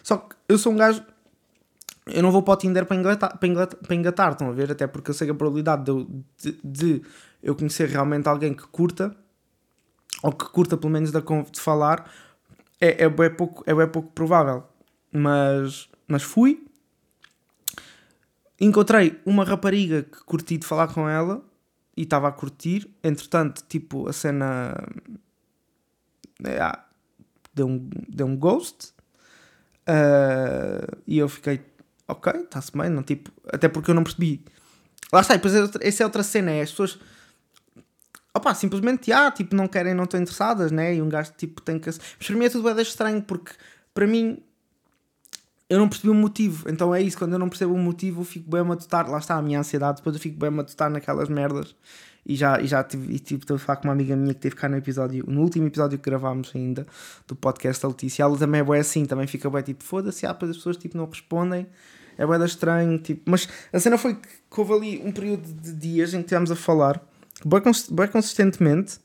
Só 0.03 0.17
que 0.17 0.35
eu 0.47 0.57
sou 0.57 0.71
um 0.71 0.77
gajo. 0.77 1.03
Eu 2.05 2.21
não 2.21 2.31
vou 2.31 2.43
para 2.43 2.53
o 2.53 2.57
Tinder 2.57 2.85
para 2.85 2.95
engatar, 2.95 3.37
para 3.37 3.95
engatar, 3.95 4.31
estão 4.33 4.47
a 4.47 4.51
ver? 4.51 4.71
Até 4.71 4.85
porque 4.85 5.09
eu 5.09 5.13
sei 5.13 5.25
que 5.25 5.31
a 5.31 5.35
probabilidade 5.35 5.83
de 5.85 6.05
de, 6.37 6.59
de 6.63 7.01
eu 7.45 7.55
conhecer 7.55 7.87
realmente 7.87 8.27
alguém 8.27 8.55
que 8.55 8.65
curta, 8.67 9.15
ou 10.23 10.31
que 10.31 10.45
curta 10.45 10.75
pelo 10.75 10.91
menos 10.91 11.11
de, 11.11 11.61
falar, 11.61 12.11
é, 12.81 13.05
é, 13.05 13.29
pouco, 13.29 13.63
é, 13.67 13.71
é 13.71 13.85
pouco 13.85 14.11
provável. 14.13 14.63
Mas, 15.13 15.87
mas 16.07 16.23
fui, 16.23 16.65
encontrei 18.59 19.21
uma 19.23 19.43
rapariga 19.43 20.01
que 20.01 20.23
curti 20.25 20.57
de 20.57 20.65
falar 20.65 20.87
com 20.87 21.07
ela 21.07 21.45
e 21.95 22.01
estava 22.01 22.27
a 22.27 22.31
curtir. 22.31 22.89
Entretanto, 23.03 23.63
tipo, 23.69 24.09
a 24.09 24.13
cena 24.13 24.73
é, 26.43 26.79
deu, 27.53 27.67
um, 27.67 27.89
deu 28.09 28.25
um 28.25 28.35
ghost 28.35 28.91
uh, 29.87 30.97
e 31.05 31.19
eu 31.19 31.29
fiquei, 31.29 31.63
ok, 32.07 32.33
está-se 32.41 32.75
bem, 32.75 32.89
não, 32.89 33.03
tipo, 33.03 33.31
até 33.53 33.69
porque 33.69 33.91
eu 33.91 33.95
não 33.95 34.03
percebi. 34.03 34.43
Lá 35.13 35.21
está, 35.21 35.35
depois 35.35 35.53
é 35.53 35.87
essa 35.87 36.01
é 36.01 36.05
outra 36.07 36.23
cena, 36.23 36.49
é 36.49 36.63
as 36.63 36.71
pessoas 36.71 36.99
opá, 38.35 38.53
simplesmente, 38.53 39.11
ah, 39.11 39.31
tipo, 39.31 39.55
não 39.55 39.67
querem, 39.67 39.93
não 39.93 40.03
estão 40.03 40.19
interessadas, 40.19 40.71
né? 40.71 40.95
E 40.95 41.01
um 41.01 41.09
gajo, 41.09 41.31
tipo, 41.37 41.61
tem 41.61 41.79
que... 41.79 41.87
Mas 41.87 42.27
para 42.27 42.35
mim 42.35 42.45
é 42.45 42.49
tudo 42.49 42.73
bem 42.73 42.81
estranho, 42.81 43.21
porque 43.21 43.51
para 43.93 44.05
mim 44.05 44.43
eu 45.69 45.79
não 45.79 45.89
percebi 45.89 46.09
o 46.09 46.13
motivo. 46.13 46.69
Então 46.69 46.93
é 46.93 47.01
isso, 47.01 47.17
quando 47.17 47.33
eu 47.33 47.39
não 47.39 47.49
percebo 47.49 47.73
o 47.73 47.77
motivo, 47.77 48.21
eu 48.21 48.25
fico 48.25 48.49
bem 48.49 48.61
a 48.61 48.63
matutar. 48.63 49.09
Lá 49.09 49.17
está 49.17 49.35
a 49.35 49.41
minha 49.41 49.59
ansiedade, 49.59 49.97
depois 49.97 50.15
eu 50.15 50.21
fico 50.21 50.37
bem 50.37 50.49
a 50.49 50.51
matutar 50.51 50.89
naquelas 50.89 51.29
merdas. 51.29 51.75
E 52.25 52.35
já, 52.35 52.59
e 52.59 52.65
já 52.65 52.83
tive, 52.83 53.13
e 53.13 53.19
tipo, 53.19 53.43
estou 53.43 53.55
a 53.55 53.59
falar 53.59 53.77
com 53.77 53.87
uma 53.87 53.93
amiga 53.93 54.15
minha 54.15 54.33
que 54.33 54.39
teve 54.39 54.55
cá 54.55 54.67
no 54.67 54.75
episódio, 54.75 55.23
no 55.27 55.41
último 55.41 55.67
episódio 55.67 55.99
que 55.99 56.09
gravámos 56.09 56.51
ainda, 56.55 56.87
do 57.27 57.35
podcast, 57.35 57.85
a 57.85 57.89
Letícia. 57.89 58.23
Ela 58.23 58.37
também 58.37 58.61
é 58.61 58.63
boa 58.63 58.77
assim, 58.77 59.05
também 59.05 59.27
fica 59.27 59.49
bem 59.49 59.61
tipo, 59.61 59.83
foda-se, 59.83 60.25
ah, 60.25 60.33
depois 60.33 60.51
as 60.51 60.57
pessoas 60.57 60.77
tipo, 60.77 60.97
não 60.97 61.05
respondem. 61.05 61.67
É 62.17 62.25
bem 62.25 62.43
estranho, 62.45 62.97
tipo. 62.97 63.29
Mas 63.29 63.47
a 63.71 63.79
cena 63.79 63.97
foi 63.97 64.15
que 64.15 64.59
houve 64.59 64.73
ali 64.73 65.01
um 65.05 65.11
período 65.11 65.51
de 65.53 65.73
dias 65.73 66.13
em 66.13 66.17
que 66.17 66.25
estivemos 66.25 66.49
a 66.49 66.55
falar, 66.55 67.03
bem, 67.45 68.07
consistentemente. 68.07 68.99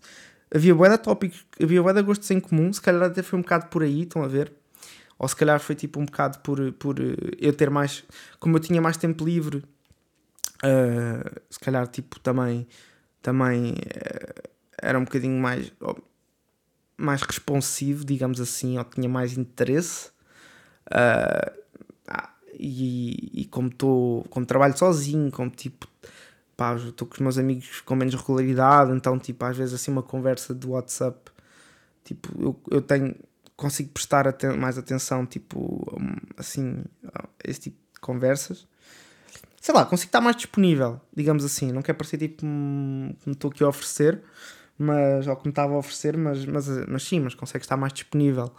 Havia 0.53 0.74
boa 0.74 0.98
tópicos, 0.98 1.46
havia 1.62 1.83
boa 1.83 2.03
gostos 2.03 2.31
em 2.31 2.40
comum, 2.40 2.72
se 2.72 2.81
calhar 2.81 3.05
até 3.05 3.22
foi 3.22 3.38
um 3.38 3.42
bocado 3.42 3.66
por 3.66 3.83
aí, 3.83 4.03
estão 4.03 4.22
a 4.22 4.26
ver? 4.26 4.53
Ou 5.18 5.29
se 5.29 5.37
calhar 5.37 5.61
foi 5.61 5.74
tipo 5.74 6.00
um 6.00 6.07
bocado 6.07 6.38
por, 6.38 6.72
por 6.72 6.98
eh, 6.98 7.14
eu 7.38 7.53
ter 7.53 7.70
mais. 7.70 8.03
Como 8.38 8.57
eu 8.57 8.61
tinha 8.61 8.81
mais 8.81 8.96
tempo 8.96 9.24
livre, 9.24 9.59
uh, 10.64 11.40
se 11.50 11.61
calhar 11.61 11.87
tipo 11.87 12.18
também, 12.20 12.66
também 13.20 13.72
uh, 13.72 14.50
era 14.81 14.98
um 14.98 15.05
bocadinho 15.05 15.38
mais, 15.40 15.70
mais 16.96 17.22
responsivo, 17.22 18.05
digamos 18.05 18.40
assim, 18.40 18.79
ou 18.79 18.85
tinha 18.85 19.09
mais 19.09 19.37
interesse. 19.37 20.11
Uh, 20.87 21.61
e, 22.59 23.42
e 23.42 23.44
como, 23.46 23.70
tô, 23.70 24.24
como 24.31 24.44
trabalho 24.44 24.76
sozinho, 24.76 25.31
como 25.31 25.50
tipo 25.50 25.89
estou 26.77 27.07
com 27.07 27.14
os 27.14 27.20
meus 27.20 27.38
amigos 27.38 27.81
com 27.83 27.94
menos 27.94 28.14
regularidade, 28.14 28.92
então 28.92 29.18
tipo, 29.18 29.44
às 29.44 29.57
vezes 29.57 29.75
assim 29.75 29.90
uma 29.90 30.03
conversa 30.03 30.55
do 30.55 30.70
WhatsApp, 30.70 31.31
tipo, 32.05 32.29
eu, 32.40 32.61
eu 32.70 32.83
tenho 32.83 33.14
consigo 33.61 33.90
prestar 33.90 34.27
aten 34.27 34.57
mais 34.57 34.79
atenção, 34.79 35.27
tipo, 35.27 35.87
assim, 36.38 36.83
a 37.14 37.29
esse 37.44 37.61
tipo 37.61 37.77
de 37.92 38.01
conversas. 38.01 38.66
Sei 39.61 39.75
lá, 39.75 39.85
consigo 39.85 40.09
estar 40.09 40.23
mais 40.23 40.35
disponível, 40.35 40.99
digamos 41.14 41.44
assim. 41.44 41.70
Não 41.70 41.83
quer 41.83 41.92
parecer 41.92 42.16
tipo 42.16 42.40
como 42.40 43.14
estou 43.27 43.51
aqui 43.51 43.62
a 43.62 43.68
oferecer, 43.68 44.23
mas, 44.79 45.27
ou 45.27 45.37
como 45.37 45.51
estava 45.51 45.75
a 45.75 45.77
oferecer, 45.77 46.16
mas, 46.16 46.46
mas, 46.46 46.66
mas 46.88 47.03
sim, 47.03 47.20
mas 47.20 47.35
consegue 47.35 47.62
estar 47.62 47.77
mais 47.77 47.92
disponível. 47.92 48.51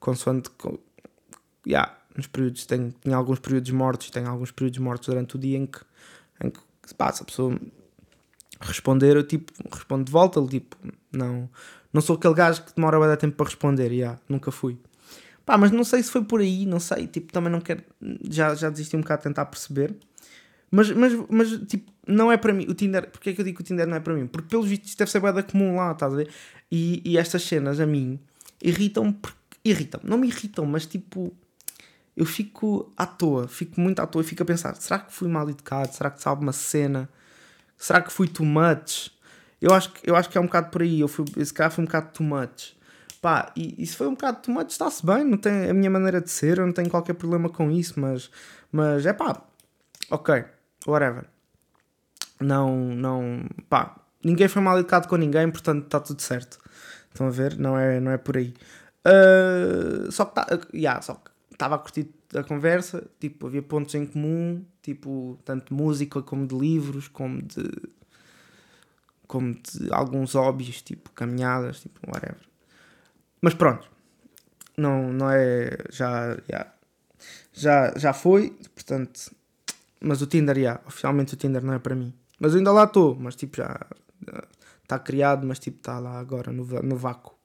Consoante. 0.00 0.50
Yeah, 1.64 1.96
nos 2.16 2.26
períodos, 2.26 2.66
tenho, 2.66 2.90
tenho 2.92 3.16
alguns 3.16 3.38
períodos 3.38 3.70
mortos, 3.70 4.10
tenho 4.10 4.28
alguns 4.28 4.50
períodos 4.50 4.80
mortos 4.80 5.06
durante 5.06 5.36
o 5.36 5.38
dia 5.38 5.56
em 5.56 5.66
que, 5.66 5.78
em 6.42 6.50
que 6.50 6.58
passa, 6.94 7.22
a 7.22 7.26
pessoa 7.26 7.58
responder, 8.60 9.16
eu 9.16 9.22
tipo, 9.22 9.52
respondo 9.70 10.04
de 10.04 10.12
volta, 10.12 10.44
tipo, 10.46 10.76
não, 11.12 11.48
não 11.92 12.00
sou 12.00 12.16
aquele 12.16 12.34
gajo 12.34 12.64
que 12.64 12.74
demora 12.74 12.98
bastante 12.98 13.20
tempo 13.20 13.36
para 13.36 13.46
responder, 13.46 13.92
yeah, 13.92 14.18
nunca 14.28 14.50
fui. 14.50 14.78
Pá, 15.44 15.56
mas 15.56 15.70
não 15.70 15.84
sei 15.84 16.02
se 16.02 16.10
foi 16.10 16.24
por 16.24 16.40
aí, 16.40 16.66
não 16.66 16.80
sei, 16.80 17.06
tipo, 17.06 17.32
também 17.32 17.50
não 17.50 17.60
quero, 17.60 17.82
já, 18.28 18.54
já 18.54 18.68
desisti 18.68 18.96
um 18.96 19.00
bocado 19.00 19.20
de 19.20 19.24
tentar 19.24 19.46
perceber. 19.46 19.94
Mas, 20.70 20.90
mas, 20.90 21.12
mas, 21.30 21.48
tipo, 21.66 21.90
não 22.06 22.30
é 22.30 22.36
para 22.36 22.52
mim. 22.52 22.66
O 22.68 22.74
Tinder, 22.74 23.10
porque 23.10 23.30
é 23.30 23.32
que 23.32 23.40
eu 23.40 23.44
digo 23.44 23.56
que 23.56 23.62
o 23.62 23.64
Tinder 23.64 23.86
não 23.86 23.96
é 23.96 24.00
para 24.00 24.12
mim? 24.14 24.26
Porque, 24.26 24.48
pelos 24.48 24.68
vistos, 24.68 24.94
deve 24.94 25.10
ser 25.10 25.20
bem 25.20 25.42
comum 25.42 25.76
lá, 25.76 25.92
estás 25.92 26.12
a 26.12 26.16
ver? 26.16 26.28
E, 26.70 27.00
e 27.04 27.16
estas 27.16 27.42
cenas, 27.42 27.80
a 27.80 27.86
mim, 27.86 28.18
irritam-me. 28.62 29.16
Irritam-me. 29.64 30.08
Não 30.08 30.18
me 30.18 30.28
irritam, 30.28 30.66
mas, 30.66 30.84
tipo, 30.84 31.34
eu 32.18 32.26
fico 32.26 32.92
à 32.96 33.06
toa. 33.06 33.46
Fico 33.46 33.80
muito 33.80 34.00
à 34.00 34.06
toa 34.06 34.22
e 34.22 34.24
fico 34.24 34.42
a 34.42 34.46
pensar: 34.46 34.74
será 34.76 34.98
que 34.98 35.12
fui 35.12 35.28
mal 35.28 35.48
educado? 35.48 35.92
Será 35.94 36.10
que 36.10 36.20
sabe 36.20 36.42
uma 36.42 36.52
cena? 36.52 37.08
Será 37.76 38.02
que 38.02 38.12
fui 38.12 38.26
too 38.26 38.44
much? 38.44 39.10
Eu 39.60 39.72
acho 39.72 39.92
que, 39.92 40.10
eu 40.10 40.16
acho 40.16 40.28
que 40.28 40.36
é 40.36 40.40
um 40.40 40.46
bocado 40.46 40.70
por 40.70 40.82
aí. 40.82 41.00
Eu 41.00 41.08
fui, 41.08 41.24
esse 41.36 41.54
cara 41.54 41.70
foi 41.70 41.82
um 41.82 41.86
bocado 41.86 42.10
too 42.12 42.26
much. 42.26 42.76
Pá, 43.22 43.52
e, 43.56 43.74
e 43.78 43.86
se 43.86 43.96
foi 43.96 44.08
um 44.08 44.14
bocado 44.14 44.38
too 44.42 44.52
much, 44.52 44.70
está-se 44.70 45.04
bem. 45.06 45.24
Não 45.24 45.38
tem 45.38 45.70
a 45.70 45.74
minha 45.74 45.90
maneira 45.90 46.20
de 46.20 46.30
ser. 46.30 46.58
Eu 46.58 46.66
não 46.66 46.72
tenho 46.72 46.90
qualquer 46.90 47.14
problema 47.14 47.48
com 47.48 47.70
isso. 47.70 48.00
Mas, 48.00 48.30
mas 48.72 49.06
é 49.06 49.12
pá, 49.12 49.40
ok 50.10 50.44
whatever. 50.86 51.24
Não, 52.40 52.74
não, 52.76 53.46
pá, 53.68 53.96
ninguém 54.24 54.48
foi 54.48 54.62
mal 54.62 54.78
educado 54.78 55.08
com 55.08 55.16
ninguém, 55.16 55.50
portanto 55.50 55.84
está 55.84 56.00
tudo 56.00 56.22
certo. 56.22 56.58
Estão 57.10 57.26
a 57.26 57.30
ver? 57.30 57.56
Não 57.58 57.78
é, 57.78 58.00
não 58.00 58.12
é 58.12 58.18
por 58.18 58.36
aí. 58.36 58.54
Uh, 59.06 60.10
só 60.10 60.24
que 60.24 60.34
tá, 60.34 60.46
uh, 60.52 60.76
yeah, 60.76 61.00
só 61.00 61.14
que 61.14 61.30
estava 61.58 61.74
a 61.74 61.78
curtir 61.78 62.08
a 62.34 62.42
conversa, 62.44 63.10
tipo, 63.18 63.48
havia 63.48 63.62
pontos 63.62 63.92
em 63.96 64.06
comum, 64.06 64.64
tipo, 64.80 65.36
tanto 65.44 65.68
de 65.68 65.74
música 65.74 66.22
como 66.22 66.46
de 66.46 66.54
livros, 66.54 67.08
como 67.08 67.42
de 67.42 67.68
como 69.26 69.54
de 69.54 69.92
alguns 69.92 70.34
hobbies, 70.34 70.80
tipo 70.80 71.10
caminhadas, 71.10 71.80
tipo, 71.80 72.00
whatever. 72.06 72.40
Mas 73.42 73.54
pronto, 73.54 73.90
não, 74.76 75.12
não 75.12 75.30
é, 75.30 75.76
já, 75.90 76.38
yeah, 76.48 76.72
já, 77.52 77.92
já 77.96 78.12
foi, 78.14 78.56
portanto, 78.74 79.32
mas 80.00 80.22
o 80.22 80.26
Tinder, 80.26 80.56
yeah, 80.56 80.80
oficialmente 80.86 81.34
o 81.34 81.36
Tinder 81.36 81.62
não 81.62 81.74
é 81.74 81.78
para 81.78 81.94
mim. 81.94 82.14
Mas 82.40 82.54
ainda 82.54 82.72
lá 82.72 82.84
estou, 82.84 83.16
mas 83.16 83.34
tipo 83.34 83.56
já 83.56 83.78
está 84.82 84.98
criado, 84.98 85.46
mas 85.46 85.58
tipo 85.58 85.78
está 85.78 85.98
lá 85.98 86.18
agora 86.18 86.52
no, 86.52 86.64
no 86.64 86.96
vácuo. 86.96 87.36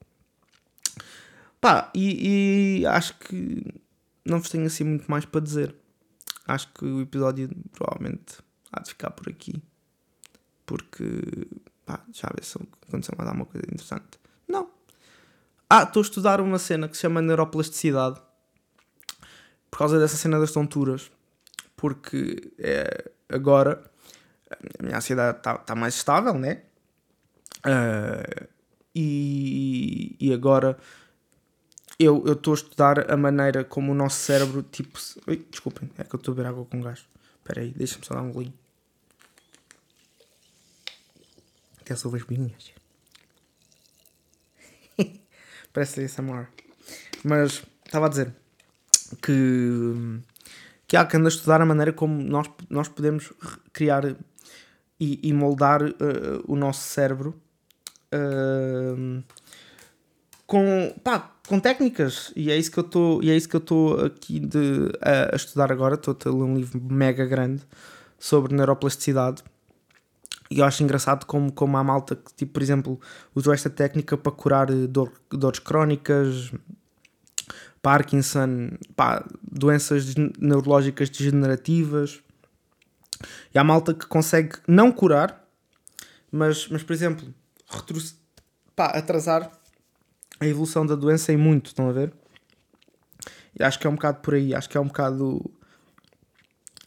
Pá, 1.60 1.90
e, 1.94 2.80
e, 2.80 2.86
acho 2.86 3.18
que 3.18 3.83
não 4.24 4.40
vos 4.40 4.50
tenho 4.50 4.66
assim 4.66 4.84
muito 4.84 5.10
mais 5.10 5.24
para 5.24 5.40
dizer. 5.40 5.74
Acho 6.46 6.72
que 6.72 6.84
o 6.84 7.00
episódio 7.00 7.48
provavelmente 7.72 8.38
há 8.72 8.80
de 8.80 8.90
ficar 8.90 9.10
por 9.10 9.28
aqui. 9.28 9.62
Porque, 10.66 11.46
pá, 11.84 12.04
já 12.12 12.28
ver 12.34 12.44
se 12.44 12.58
aconteceu 12.88 13.14
mais 13.16 13.28
alguma 13.28 13.46
coisa 13.46 13.66
interessante. 13.66 14.18
Não. 14.48 14.70
Ah, 15.68 15.82
estou 15.82 16.00
a 16.00 16.04
estudar 16.04 16.40
uma 16.40 16.58
cena 16.58 16.88
que 16.88 16.96
se 16.96 17.02
chama 17.02 17.20
neuroplasticidade. 17.22 18.20
Por 19.70 19.78
causa 19.78 19.98
dessa 19.98 20.16
cena 20.16 20.38
das 20.38 20.52
tonturas 20.52 21.10
porque 21.84 22.52
é, 22.58 23.10
agora 23.28 23.82
a 24.78 24.82
minha 24.82 24.96
ansiedade 24.96 25.36
está 25.36 25.58
tá 25.58 25.74
mais 25.74 25.94
estável, 25.94 26.32
né? 26.32 26.62
Uh, 27.58 28.48
e, 28.94 30.16
e 30.18 30.32
agora 30.32 30.78
eu 31.98 32.24
estou 32.32 32.52
a 32.52 32.56
estudar 32.56 33.10
a 33.10 33.16
maneira 33.16 33.64
como 33.64 33.92
o 33.92 33.94
nosso 33.94 34.16
cérebro, 34.16 34.62
tipo. 34.62 34.98
Ui, 35.26 35.36
desculpem, 35.50 35.90
é 35.98 36.04
que 36.04 36.14
eu 36.14 36.18
estou 36.18 36.32
a 36.32 36.34
beber 36.36 36.48
água 36.48 36.64
com 36.64 36.80
gás. 36.80 37.06
Espera 37.38 37.60
aí, 37.60 37.72
deixa-me 37.72 38.04
só 38.04 38.14
dar 38.14 38.22
um 38.22 38.32
golinho. 38.32 38.54
Até 41.80 41.92
as 41.92 42.02
minhas. 42.28 42.72
Parece 45.72 46.04
ASMR. 46.04 46.48
Mas 47.22 47.62
estava 47.84 48.06
a 48.06 48.08
dizer 48.08 48.34
que 49.22 50.22
que 50.86 50.96
há 50.96 51.04
que 51.04 51.16
anda 51.16 51.28
a 51.28 51.28
estudar 51.28 51.60
a 51.60 51.66
maneira 51.66 51.92
como 51.92 52.22
nós, 52.22 52.48
nós 52.68 52.88
podemos 52.88 53.32
criar 53.72 54.04
e, 54.98 55.20
e 55.22 55.32
moldar 55.32 55.82
uh, 55.82 55.94
o 56.46 56.56
nosso 56.56 56.88
cérebro 56.88 57.34
uh, 58.12 59.22
com, 60.46 60.94
pá, 61.02 61.32
com 61.48 61.58
técnicas. 61.60 62.32
E 62.36 62.50
é 62.50 62.56
isso 62.56 62.70
que 62.70 62.78
eu 62.78 62.84
estou 62.84 63.22
e 63.22 63.30
é 63.30 63.36
isso 63.36 63.48
que 63.48 63.56
eu 63.56 63.60
estou 63.60 64.04
aqui 64.04 64.40
de, 64.40 64.90
a, 65.00 65.34
a, 65.34 65.36
estudar 65.36 65.70
agora. 65.72 65.94
Estou 65.94 66.16
a 66.24 66.28
ler 66.28 66.44
um 66.44 66.56
livro 66.56 66.80
mega 66.82 67.24
grande 67.24 67.62
sobre 68.18 68.54
neuroplasticidade. 68.54 69.42
E 70.50 70.58
eu 70.58 70.64
acho 70.64 70.82
engraçado 70.82 71.24
como, 71.26 71.50
como 71.50 71.76
há 71.76 71.82
malta 71.82 72.14
que, 72.16 72.32
tipo, 72.34 72.52
por 72.52 72.62
exemplo, 72.62 73.00
usou 73.34 73.52
esta 73.52 73.70
técnica 73.70 74.16
para 74.16 74.30
curar 74.30 74.70
dor, 74.70 75.12
dores 75.30 75.58
crónicas, 75.58 76.52
Parkinson, 77.82 78.70
pá, 78.94 79.24
doenças 79.42 80.14
neurológicas 80.38 81.10
degenerativas. 81.10 82.20
E 83.54 83.58
há 83.58 83.64
malta 83.64 83.94
que 83.94 84.06
consegue 84.06 84.56
não 84.68 84.92
curar, 84.92 85.46
mas, 86.30 86.68
mas 86.68 86.82
por 86.82 86.92
exemplo, 86.92 87.26
pá, 88.76 88.86
atrasar 88.86 89.50
a 90.40 90.46
evolução 90.46 90.84
da 90.84 90.94
doença 90.94 91.32
em 91.32 91.36
muito, 91.36 91.66
estão 91.66 91.88
a 91.88 91.92
ver? 91.92 92.12
E 93.58 93.62
acho 93.62 93.78
que 93.78 93.86
é 93.86 93.90
um 93.90 93.94
bocado 93.94 94.20
por 94.20 94.34
aí, 94.34 94.54
acho 94.54 94.68
que 94.68 94.76
é 94.76 94.80
um 94.80 94.88
bocado. 94.88 95.50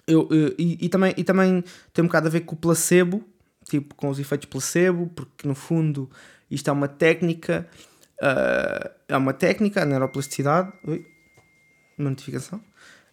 Eu, 0.06 0.28
eu 0.32 0.56
e, 0.58 0.86
e, 0.86 0.90
também, 0.90 1.14
e 1.18 1.24
também 1.24 1.64
tem 1.94 2.04
um 2.04 2.08
bocado 2.08 2.28
a 2.28 2.30
ver 2.30 2.42
com 2.42 2.56
o 2.56 2.58
placebo, 2.58 3.24
tipo 3.70 3.96
com 3.96 4.10
os 4.10 4.20
efeitos 4.20 4.48
placebo, 4.48 5.08
porque 5.08 5.48
no 5.48 5.56
fundo 5.56 6.10
isto 6.50 6.70
é 6.70 6.74
uma 6.74 6.88
técnica 6.88 7.68
Uh, 8.22 8.90
é 9.08 9.16
uma 9.16 9.34
técnica, 9.34 9.84
a 9.84 9.86
neuroplasticidade. 9.86 10.72
Ui, 10.86 11.06
notificação. 11.98 12.62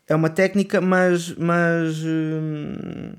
É 0.07 0.15
uma 0.15 0.31
técnica, 0.31 0.81
mas. 0.81 1.35
mas 1.37 2.03
hum, 2.05 3.13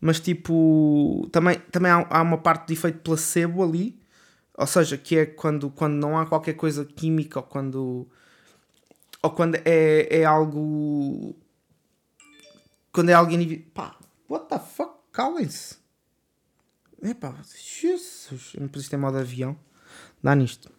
mas 0.00 0.20
tipo. 0.20 1.28
Também, 1.32 1.58
também 1.70 1.90
há, 1.90 2.06
há 2.08 2.22
uma 2.22 2.38
parte 2.38 2.68
de 2.68 2.74
efeito 2.74 2.98
placebo 2.98 3.62
ali. 3.62 3.99
Ou 4.60 4.66
seja, 4.66 4.98
que 4.98 5.16
é 5.16 5.24
quando, 5.24 5.70
quando 5.70 5.94
não 5.94 6.18
há 6.18 6.26
qualquer 6.26 6.52
coisa 6.52 6.84
química 6.84 7.38
ou 7.38 7.42
quando. 7.42 8.06
Ou 9.22 9.30
quando 9.30 9.54
é, 9.64 10.06
é 10.10 10.22
algo. 10.22 11.34
Quando 12.92 13.08
é 13.08 13.14
algo 13.14 13.32
indivíduo. 13.32 13.70
Pá, 13.72 13.96
what 14.28 14.50
the 14.50 14.58
fuck? 14.58 14.92
Calem-se. 15.12 15.78
Epá, 17.02 17.34
Jesus. 17.56 18.52
Eu 18.52 18.60
não 18.60 18.68
preciso 18.68 18.90
ter 18.90 18.98
modo 18.98 19.16
avião. 19.16 19.58
Dá 20.22 20.34
nisto. 20.34 20.70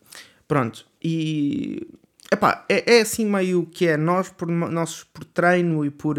Pronto, 0.48 0.86
e 1.04 1.88
epá, 2.32 2.63
é, 2.70 2.98
é 2.98 3.02
assim 3.02 3.26
meio 3.26 3.65
que 3.65 3.88
é, 3.88 3.98
nós 3.98 4.30
por, 4.30 4.48
nós 4.48 5.04
por 5.06 5.24
treino 5.24 5.84
e 5.84 5.89
por, 5.89 6.17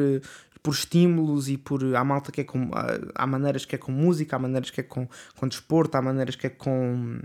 por 0.63 0.75
estímulos 0.75 1.49
e 1.49 1.57
por 1.57 1.95
há 1.95 2.03
malta 2.03 2.33
que 2.33 2.41
é 2.41 2.45
com 2.45 2.71
há 3.15 3.27
maneiras 3.27 3.65
que 3.65 3.77
é 3.77 3.79
com 3.79 3.93
música, 3.93 4.35
há 4.35 4.39
maneiras 4.39 4.71
que 4.71 4.81
é 4.81 4.85
com, 4.85 5.07
com 5.37 5.47
desporto, 5.47 5.97
há 5.97 6.03
maneiras 6.03 6.35
que 6.35 6.47
é 6.47 6.51
com 6.51 7.21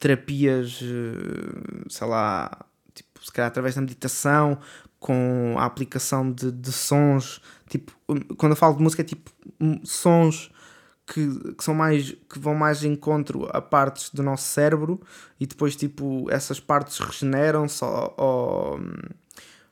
terapias, 0.00 0.80
eh, 0.82 1.84
sei 1.88 2.06
lá, 2.08 2.64
tipo, 2.94 3.24
se 3.24 3.30
calhar 3.30 3.48
através 3.48 3.74
da 3.76 3.82
meditação, 3.82 4.58
com 4.98 5.54
a 5.58 5.64
aplicação 5.64 6.32
de, 6.32 6.50
de 6.50 6.72
sons, 6.72 7.40
tipo, 7.68 7.92
quando 8.36 8.52
eu 8.52 8.56
falo 8.56 8.76
de 8.76 8.82
música 8.82 9.02
é 9.02 9.04
tipo 9.04 9.30
sons 9.84 10.50
que, 11.06 11.54
que, 11.54 11.64
são 11.64 11.74
mais 11.74 12.12
que 12.28 12.38
vão 12.38 12.54
mais 12.54 12.84
em 12.84 12.92
encontro 12.92 13.48
a 13.52 13.60
partes 13.60 14.10
do 14.10 14.22
nosso 14.22 14.44
cérebro 14.44 15.00
e 15.38 15.46
depois 15.46 15.74
tipo 15.74 16.26
essas 16.30 16.60
partes 16.60 16.98
regeneram-se 16.98 17.82
ou, 17.84 18.78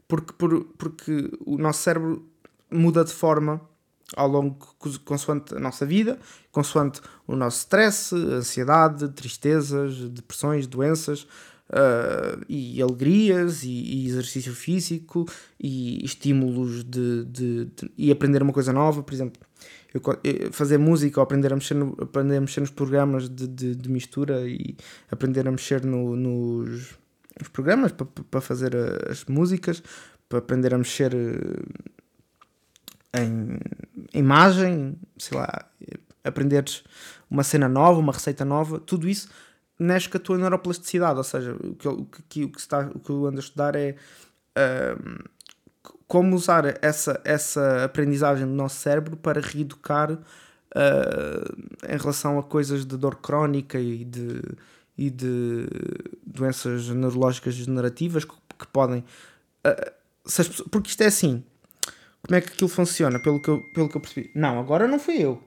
porque, 0.06 0.32
por, 0.32 0.64
porque 0.78 1.30
o 1.44 1.58
nosso 1.58 1.82
cérebro 1.82 2.26
muda 2.70 3.04
de 3.04 3.12
forma 3.12 3.60
ao 4.16 4.28
longo 4.28 4.56
consoante 5.04 5.54
a 5.54 5.58
nossa 5.58 5.84
vida, 5.84 6.18
consoante 6.50 7.00
o 7.26 7.36
nosso 7.36 7.58
stress, 7.58 8.14
ansiedade, 8.14 9.08
tristezas, 9.10 10.08
depressões, 10.10 10.66
doenças 10.66 11.22
uh, 11.70 12.42
e 12.48 12.80
alegrias 12.80 13.62
e, 13.64 13.70
e, 13.70 14.06
exercício 14.06 14.54
físico 14.54 15.26
e 15.60 16.02
estímulos 16.04 16.84
de, 16.84 17.24
de, 17.24 17.64
de, 17.66 17.90
e 17.98 18.10
aprender 18.10 18.42
uma 18.42 18.52
coisa 18.52 18.72
nova, 18.72 19.02
por 19.02 19.12
exemplo 19.12 19.48
eu, 19.92 20.52
fazer 20.52 20.78
música 20.78 21.20
ou 21.20 21.24
aprender 21.24 21.52
a 21.52 21.56
mexer, 21.56 21.74
no, 21.74 21.96
aprender 22.00 22.36
a 22.36 22.40
mexer 22.40 22.60
nos 22.60 22.70
programas 22.70 23.28
de, 23.28 23.46
de, 23.46 23.74
de 23.74 23.90
mistura 23.90 24.46
e 24.46 24.76
aprender 25.10 25.48
a 25.48 25.50
mexer 25.50 25.84
no, 25.84 26.14
nos, 26.14 26.96
nos 27.38 27.48
programas 27.52 27.92
para, 27.92 28.40
fazer 28.40 28.76
as 29.08 29.24
músicas, 29.24 29.82
para 30.28 30.40
aprender 30.40 30.74
a 30.74 30.78
mexer 30.78 31.14
eh, 31.14 31.38
em 33.14 33.58
imagem, 34.12 34.96
sei 35.18 35.38
lá, 35.38 35.66
aprenderes 36.22 36.84
uma 37.30 37.42
cena 37.42 37.68
nova, 37.68 37.98
uma 37.98 38.12
receita 38.12 38.44
nova, 38.44 38.78
tudo 38.78 39.08
isso 39.08 39.28
mexe 39.78 40.08
com 40.08 40.16
a 40.16 40.20
tua 40.20 40.36
neuroplasticidade, 40.36 41.18
ou 41.18 41.24
seja, 41.24 41.54
o 41.54 41.74
que, 41.74 41.88
o 41.88 42.06
que, 42.28 42.44
o 42.44 42.50
que, 42.50 42.58
está, 42.58 42.80
o 42.94 42.98
que 42.98 43.10
eu 43.10 43.26
ando 43.26 43.36
a 43.36 43.40
estudar 43.40 43.76
é 43.76 43.94
como 46.06 46.34
usar 46.34 46.78
essa, 46.82 47.20
essa 47.22 47.84
aprendizagem 47.84 48.46
do 48.46 48.52
nosso 48.52 48.76
cérebro 48.76 49.16
para 49.16 49.40
reeducar 49.40 50.12
uh, 50.12 50.18
em 51.86 51.96
relação 51.96 52.38
a 52.38 52.42
coisas 52.42 52.86
de 52.86 52.96
dor 52.96 53.16
crónica 53.16 53.78
e 53.78 54.04
de, 54.04 54.42
e 54.96 55.10
de 55.10 55.66
doenças 56.26 56.88
neurológicas 56.88 57.56
degenerativas 57.56 58.24
que, 58.24 58.34
que 58.58 58.66
podem. 58.68 59.04
Uh, 59.64 60.68
porque 60.70 60.88
isto 60.88 61.02
é 61.02 61.06
assim. 61.06 61.44
Como 62.28 62.36
é 62.36 62.42
que 62.42 62.48
aquilo 62.48 62.68
funciona? 62.68 63.18
Pelo 63.18 63.40
que, 63.40 63.48
eu, 63.48 63.62
pelo 63.72 63.88
que 63.88 63.96
eu 63.96 64.00
percebi. 64.02 64.30
Não, 64.34 64.60
agora 64.60 64.86
não 64.86 64.98
fui 64.98 65.16
eu. 65.16 65.42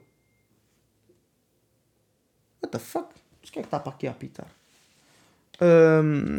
What 2.60 2.72
the 2.72 2.80
fuck? 2.80 3.14
Mas 3.40 3.50
que 3.50 3.60
é 3.60 3.62
que 3.62 3.68
está 3.68 3.78
para 3.78 3.92
aqui 3.92 4.08
a 4.08 4.10
apitar? 4.10 4.48
Um, 5.60 6.38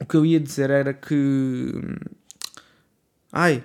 o 0.00 0.04
que 0.04 0.16
eu 0.16 0.26
ia 0.26 0.40
dizer 0.40 0.68
era 0.68 0.92
que. 0.92 1.72
Ai. 3.30 3.64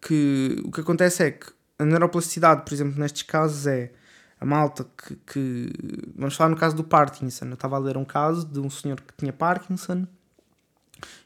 Que 0.00 0.62
o 0.64 0.70
que 0.70 0.80
acontece 0.80 1.22
é 1.22 1.30
que 1.32 1.52
a 1.78 1.84
neuroplasticidade, 1.84 2.64
por 2.64 2.72
exemplo, 2.72 2.98
nestes 2.98 3.22
casos 3.22 3.66
é 3.66 3.92
a 4.40 4.46
malta 4.46 4.86
que, 4.96 5.16
que. 5.26 5.72
Vamos 6.16 6.36
falar 6.36 6.48
no 6.48 6.56
caso 6.56 6.74
do 6.74 6.84
Parkinson. 6.84 7.48
Eu 7.48 7.54
estava 7.54 7.76
a 7.76 7.78
ler 7.78 7.98
um 7.98 8.04
caso 8.04 8.46
de 8.46 8.60
um 8.60 8.70
senhor 8.70 8.98
que 8.98 9.12
tinha 9.14 9.32
Parkinson 9.32 10.06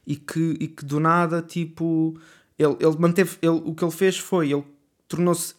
e 0.04 0.16
que, 0.16 0.56
e 0.58 0.66
que 0.66 0.84
do 0.84 0.98
nada, 0.98 1.40
tipo. 1.40 2.18
Ele, 2.58 2.76
ele 2.80 2.96
manteve. 2.98 3.38
Ele, 3.40 3.62
o 3.64 3.74
que 3.74 3.84
ele 3.84 3.92
fez 3.92 4.18
foi. 4.18 4.52
Ele 4.52 4.64
tornou-se 5.06 5.54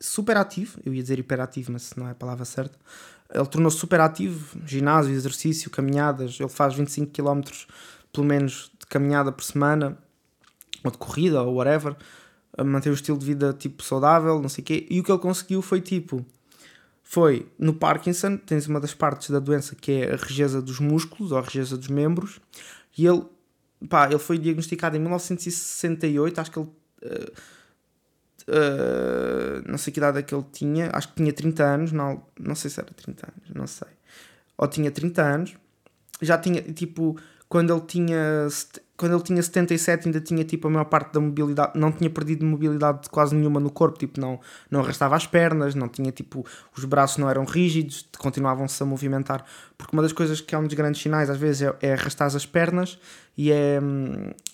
super 0.00 0.36
ativo. 0.36 0.80
Eu 0.84 0.94
ia 0.94 1.02
dizer 1.02 1.18
hiperativo, 1.18 1.72
mas 1.72 1.92
não 1.96 2.08
é 2.08 2.12
a 2.12 2.14
palavra 2.14 2.44
certa. 2.44 2.78
Ele 3.32 3.46
tornou-se 3.46 3.78
super 3.78 4.00
ativo. 4.00 4.58
Ginásio, 4.66 5.12
exercício, 5.12 5.70
caminhadas. 5.70 6.38
Ele 6.38 6.48
faz 6.48 6.74
25 6.74 7.12
km 7.12 7.42
pelo 8.12 8.26
menos 8.26 8.70
de 8.78 8.86
caminhada 8.86 9.30
por 9.32 9.44
semana. 9.44 9.98
Ou 10.84 10.90
de 10.90 10.98
corrida, 10.98 11.42
ou 11.42 11.54
whatever 11.54 11.96
manter 12.62 12.90
o 12.90 12.94
estilo 12.94 13.16
de 13.16 13.24
vida 13.24 13.52
tipo 13.52 13.82
saudável, 13.82 14.40
não 14.40 14.48
sei 14.48 14.62
o 14.62 14.64
quê. 14.64 14.86
E 14.90 15.00
o 15.00 15.04
que 15.04 15.10
ele 15.10 15.18
conseguiu 15.18 15.62
foi 15.62 15.80
tipo. 15.80 16.24
Foi 17.02 17.46
no 17.58 17.74
Parkinson, 17.74 18.36
tens 18.36 18.66
uma 18.66 18.80
das 18.80 18.94
partes 18.94 19.30
da 19.30 19.38
doença 19.38 19.74
que 19.74 19.92
é 19.92 20.12
a 20.12 20.16
regeza 20.16 20.62
dos 20.62 20.80
músculos 20.80 21.32
ou 21.32 21.38
a 21.38 21.42
regeza 21.42 21.76
dos 21.76 21.88
membros, 21.88 22.40
e 22.96 23.06
ele, 23.06 23.22
pá, 23.88 24.06
ele 24.06 24.18
foi 24.18 24.38
diagnosticado 24.38 24.96
em 24.96 25.00
1968, 25.00 26.40
acho 26.40 26.50
que 26.50 26.58
ele. 26.58 26.68
Uh, 27.02 27.32
uh, 28.48 29.70
não 29.70 29.78
sei 29.78 29.92
que 29.92 29.98
idade 29.98 30.18
é 30.18 30.22
que 30.22 30.34
ele 30.34 30.44
tinha, 30.52 30.90
acho 30.92 31.08
que 31.08 31.14
tinha 31.14 31.32
30 31.32 31.64
anos, 31.64 31.92
não, 31.92 32.24
não 32.38 32.54
sei 32.54 32.70
se 32.70 32.80
era 32.80 32.90
30 32.92 33.26
anos, 33.26 33.54
não 33.54 33.66
sei. 33.66 33.88
Ou 34.56 34.68
tinha 34.68 34.90
30 34.90 35.22
anos, 35.22 35.56
já 36.20 36.38
tinha, 36.38 36.62
tipo, 36.62 37.18
quando 37.52 37.70
ele 37.70 37.82
tinha 37.82 38.48
quando 38.96 39.12
ele 39.12 39.22
tinha 39.22 39.42
77 39.42 40.06
ainda 40.06 40.20
tinha 40.22 40.42
tipo 40.42 40.68
a 40.68 40.70
maior 40.70 40.86
parte 40.86 41.12
da 41.12 41.20
mobilidade, 41.20 41.78
não 41.78 41.92
tinha 41.92 42.08
perdido 42.08 42.46
mobilidade 42.46 43.10
quase 43.10 43.34
nenhuma 43.34 43.60
no 43.60 43.70
corpo, 43.70 43.98
tipo 43.98 44.18
não, 44.18 44.40
não 44.70 44.80
arrastava 44.80 45.16
as 45.16 45.26
pernas, 45.26 45.74
não 45.74 45.86
tinha 45.86 46.10
tipo, 46.10 46.46
os 46.74 46.84
braços 46.86 47.18
não 47.18 47.28
eram 47.28 47.44
rígidos, 47.44 48.08
continuavam-se 48.16 48.82
a 48.82 48.86
movimentar, 48.86 49.44
porque 49.76 49.94
uma 49.94 50.02
das 50.02 50.14
coisas 50.14 50.40
que 50.40 50.54
é 50.54 50.58
um 50.58 50.64
dos 50.64 50.72
grandes 50.72 51.02
sinais 51.02 51.28
às 51.28 51.36
vezes 51.36 51.62
é, 51.62 51.76
é 51.82 51.92
arrastar 51.92 52.28
as 52.28 52.46
pernas 52.46 52.98
e 53.36 53.52
é, 53.52 53.78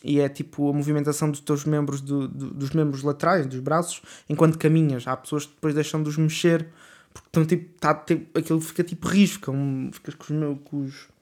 e 0.02 0.18
é 0.18 0.28
tipo 0.28 0.68
a 0.68 0.72
movimentação 0.72 1.30
dos 1.30 1.38
teus 1.38 1.64
membros, 1.64 2.00
do, 2.00 2.26
do, 2.26 2.50
dos 2.50 2.70
membros 2.70 3.04
laterais, 3.04 3.46
dos 3.46 3.61
braços, 3.61 4.02
enquanto 4.28 4.58
caminhas, 4.58 5.06
há 5.06 5.16
pessoas 5.16 5.46
que 5.46 5.54
depois 5.54 5.72
deixam 5.72 6.02
de 6.02 6.08
os 6.08 6.16
mexer, 6.16 6.66
porque 7.12 7.28
estão 7.28 7.44
tipo, 7.44 7.78
tá, 7.78 7.94
tipo 7.94 8.37
aquilo 8.37 8.61
fica 8.61 8.82
tipo 8.82 9.06
rígido, 9.06 9.52
ficas 9.92 10.14
com 10.14 10.52
os, 10.52 10.58
com 10.64 10.80
os 10.80 11.17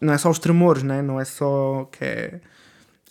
não 0.00 0.12
é 0.12 0.18
só 0.18 0.30
os 0.30 0.38
tremores, 0.38 0.82
né? 0.82 1.02
não 1.02 1.20
é 1.20 1.24
só 1.24 1.88
que 1.90 2.04
é 2.04 2.40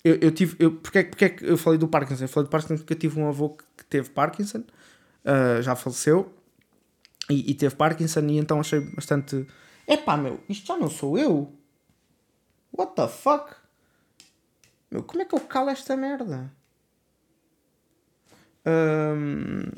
eu, 0.03 0.15
eu 0.15 0.31
tive. 0.31 0.55
Eu, 0.59 0.75
porque, 0.77 0.99
é, 0.99 1.03
porque 1.03 1.25
é 1.25 1.29
que 1.29 1.45
eu 1.45 1.57
falei 1.57 1.77
do 1.77 1.87
Parkinson? 1.87 2.23
Eu 2.23 2.27
falei 2.27 2.47
do 2.47 2.51
Parkinson 2.51 2.77
porque 2.77 2.93
eu 2.93 2.99
tive 2.99 3.19
um 3.19 3.27
avô 3.27 3.49
que 3.49 3.85
teve 3.85 4.09
Parkinson, 4.09 4.59
uh, 4.59 5.61
já 5.61 5.75
faleceu, 5.75 6.33
e, 7.29 7.51
e, 7.51 7.53
teve 7.53 7.75
Parkinson, 7.75 8.21
e 8.21 8.37
então 8.37 8.59
achei 8.59 8.79
bastante. 8.79 9.45
Epá, 9.87 10.17
meu, 10.17 10.39
isto 10.49 10.67
já 10.67 10.77
não 10.77 10.89
sou 10.89 11.17
eu. 11.17 11.53
What 12.75 12.95
the 12.95 13.07
fuck? 13.07 13.53
Meu, 14.89 15.03
como 15.03 15.21
é 15.21 15.25
que 15.25 15.35
eu 15.35 15.39
calo 15.41 15.69
esta 15.69 15.95
merda? 15.95 16.51
Um, 18.65 19.71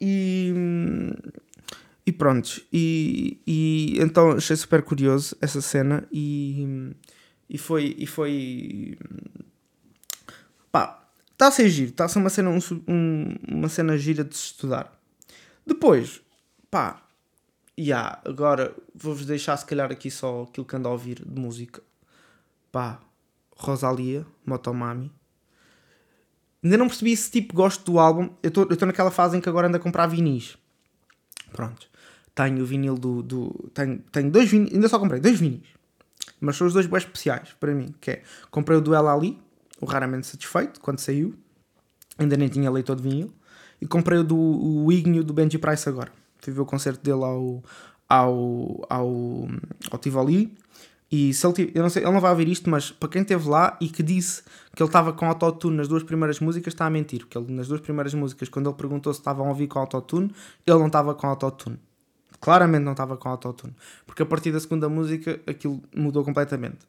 e. 0.00 0.52
Pronto, 2.18 2.62
e, 2.72 3.40
e 3.46 3.98
então 3.98 4.32
achei 4.32 4.56
super 4.56 4.82
curioso 4.82 5.36
essa 5.40 5.60
cena 5.60 6.06
e 6.10 6.94
e 7.48 7.58
foi. 7.58 7.94
E 7.98 8.06
foi 8.06 8.98
pá, 10.70 11.08
está 11.32 11.48
a 11.48 11.50
ser 11.50 11.68
giro, 11.68 11.90
está 11.90 12.04
a 12.04 12.08
ser 12.08 12.18
uma 12.18 12.30
cena, 12.30 12.50
um, 12.50 12.58
um, 12.88 13.34
uma 13.48 13.68
cena 13.68 13.96
gira 13.96 14.24
de 14.24 14.36
se 14.36 14.46
estudar. 14.46 14.92
Depois, 15.66 16.20
pá, 16.70 17.02
e 17.76 17.84
yeah, 17.88 18.20
agora 18.24 18.74
vou-vos 18.94 19.26
deixar 19.26 19.56
se 19.56 19.66
calhar 19.66 19.90
aqui 19.90 20.10
só 20.10 20.42
aquilo 20.42 20.66
que 20.66 20.76
ando 20.76 20.88
a 20.88 20.92
ouvir 20.92 21.22
de 21.24 21.40
música. 21.40 21.82
Pá, 22.72 23.00
Rosalia, 23.56 24.26
Motomami. 24.44 25.12
Ainda 26.62 26.76
não 26.76 26.88
percebi 26.88 27.16
se 27.16 27.30
tipo 27.30 27.54
gosto 27.54 27.84
do 27.90 27.98
álbum. 27.98 28.30
Eu 28.42 28.48
estou 28.48 28.86
naquela 28.86 29.10
fase 29.10 29.36
em 29.36 29.40
que 29.40 29.48
agora 29.48 29.68
ando 29.68 29.76
a 29.76 29.80
comprar 29.80 30.06
vinis. 30.08 30.58
Pronto. 31.52 31.88
Tenho 32.36 32.62
o 32.62 32.66
vinil 32.66 32.94
do. 32.96 33.22
do 33.22 33.70
tenho, 33.74 33.98
tenho 34.12 34.30
dois 34.30 34.48
vinis. 34.48 34.72
Ainda 34.72 34.88
só 34.88 34.98
comprei 35.00 35.20
dois 35.20 35.40
vinis. 35.40 35.66
Mas 36.40 36.56
são 36.56 36.68
os 36.68 36.72
dois 36.72 36.86
bem 36.86 36.98
especiais 36.98 37.56
para 37.58 37.74
mim, 37.74 37.92
que 38.00 38.10
é, 38.12 38.22
comprei 38.50 38.78
o 38.78 38.80
Duel 38.80 39.08
Ali, 39.08 39.38
o 39.80 39.86
Raramente 39.86 40.26
Satisfeito, 40.26 40.80
quando 40.80 40.98
saiu, 40.98 41.34
ainda 42.18 42.36
nem 42.36 42.48
tinha 42.48 42.70
leitor 42.70 42.94
de 42.94 43.02
vinil, 43.02 43.32
e 43.80 43.86
comprei 43.86 44.18
o 44.18 44.24
do 44.24 44.36
o 44.36 44.92
Ignio 44.92 45.24
do 45.24 45.32
Benji 45.32 45.58
Price 45.58 45.88
agora. 45.88 46.12
Fui 46.38 46.52
ver 46.52 46.60
o 46.60 46.66
concerto 46.66 47.02
dele 47.02 47.24
ao, 47.24 47.64
ao, 48.08 48.86
ao, 48.88 49.48
ao 49.90 49.98
Tivoli, 49.98 50.54
e 51.10 51.32
se 51.32 51.46
ele, 51.46 51.72
eu 51.74 51.82
não 51.82 51.88
sei, 51.88 52.02
ele 52.02 52.12
não 52.12 52.20
vai 52.20 52.30
ouvir 52.32 52.48
isto, 52.48 52.68
mas 52.68 52.90
para 52.90 53.08
quem 53.08 53.22
esteve 53.22 53.48
lá 53.48 53.76
e 53.80 53.88
que 53.88 54.02
disse 54.02 54.42
que 54.74 54.82
ele 54.82 54.88
estava 54.88 55.12
com 55.12 55.26
autotune 55.26 55.76
nas 55.76 55.86
duas 55.86 56.02
primeiras 56.02 56.40
músicas, 56.40 56.74
está 56.74 56.84
a 56.84 56.90
mentir. 56.90 57.20
Porque 57.20 57.38
ele, 57.38 57.52
nas 57.52 57.68
duas 57.68 57.80
primeiras 57.80 58.12
músicas, 58.12 58.48
quando 58.48 58.68
ele 58.68 58.76
perguntou 58.76 59.12
se 59.14 59.20
estavam 59.20 59.46
a 59.46 59.48
ouvir 59.50 59.68
com 59.68 59.78
autotune, 59.78 60.30
ele 60.66 60.78
não 60.78 60.88
estava 60.88 61.14
com 61.14 61.26
autotune. 61.28 61.78
Claramente 62.40 62.82
não 62.82 62.92
estava 62.92 63.16
com 63.16 63.28
autotune. 63.28 63.74
Porque 64.04 64.22
a 64.22 64.26
partir 64.26 64.52
da 64.52 64.60
segunda 64.60 64.88
música 64.88 65.40
aquilo 65.46 65.82
mudou 65.94 66.24
completamente. 66.24 66.86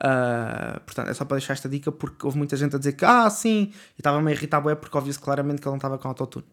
Uh, 0.00 0.78
portanto, 0.80 1.10
é 1.10 1.14
só 1.14 1.24
para 1.24 1.38
deixar 1.38 1.54
esta 1.54 1.68
dica 1.68 1.90
porque 1.90 2.24
houve 2.24 2.38
muita 2.38 2.56
gente 2.56 2.76
a 2.76 2.78
dizer 2.78 2.92
que 2.92 3.04
ah, 3.04 3.28
sim, 3.28 3.72
e 3.72 4.00
estava 4.00 4.20
meio 4.22 4.36
irritado 4.36 4.70
é 4.70 4.74
porque 4.76 4.96
ouviu-se 4.96 5.18
claramente 5.18 5.60
que 5.60 5.66
ele 5.66 5.72
não 5.72 5.78
estava 5.78 5.98
com 5.98 6.08
autotune. 6.08 6.46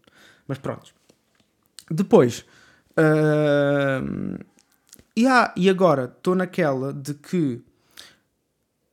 Mas 0.48 0.58
pronto. 0.58 0.92
Depois, 1.90 2.44
uh, 2.98 4.44
e, 5.16 5.26
ah, 5.26 5.52
e 5.56 5.70
agora 5.70 6.12
estou 6.16 6.34
naquela 6.34 6.92
de 6.92 7.14
que 7.14 7.62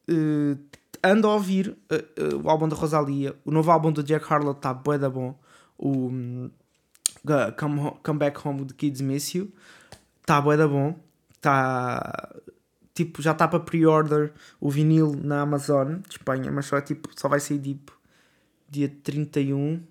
uh, 0.10 0.60
ando 1.04 1.28
a 1.28 1.34
ouvir 1.34 1.70
uh, 1.92 2.38
o 2.44 2.50
álbum 2.50 2.68
da 2.68 2.76
Rosalia, 2.76 3.36
o 3.44 3.52
novo 3.52 3.72
álbum 3.72 3.92
do 3.92 4.04
Jack 4.04 4.32
Harlow 4.32 4.54
está 4.54 4.74
bué 4.74 4.98
da 4.98 5.10
bom. 5.10 5.38
O, 5.78 6.50
Come, 7.58 7.94
Come 8.04 8.20
Back 8.20 8.48
Home 8.48 8.62
with 8.62 8.74
Kids 8.78 9.02
Miss 9.02 9.34
You. 9.36 9.52
Está 10.22 10.42
bué 10.42 10.58
da 10.58 10.68
bom. 10.68 10.96
Está... 11.36 12.36
Tipo, 12.94 13.22
já 13.22 13.32
está 13.32 13.48
para 13.48 13.60
pre-order 13.60 14.32
o 14.60 14.70
vinil 14.70 15.16
na 15.24 15.42
Amazon 15.42 15.96
de 16.08 16.12
Espanha, 16.12 16.52
mas 16.52 16.68
só, 16.68 16.78
é, 16.78 16.82
tipo, 16.82 17.10
só 17.20 17.28
vai 17.28 17.40
sair 17.40 17.60
tipo 17.60 17.92
dia 18.70 18.88
31 19.04 19.82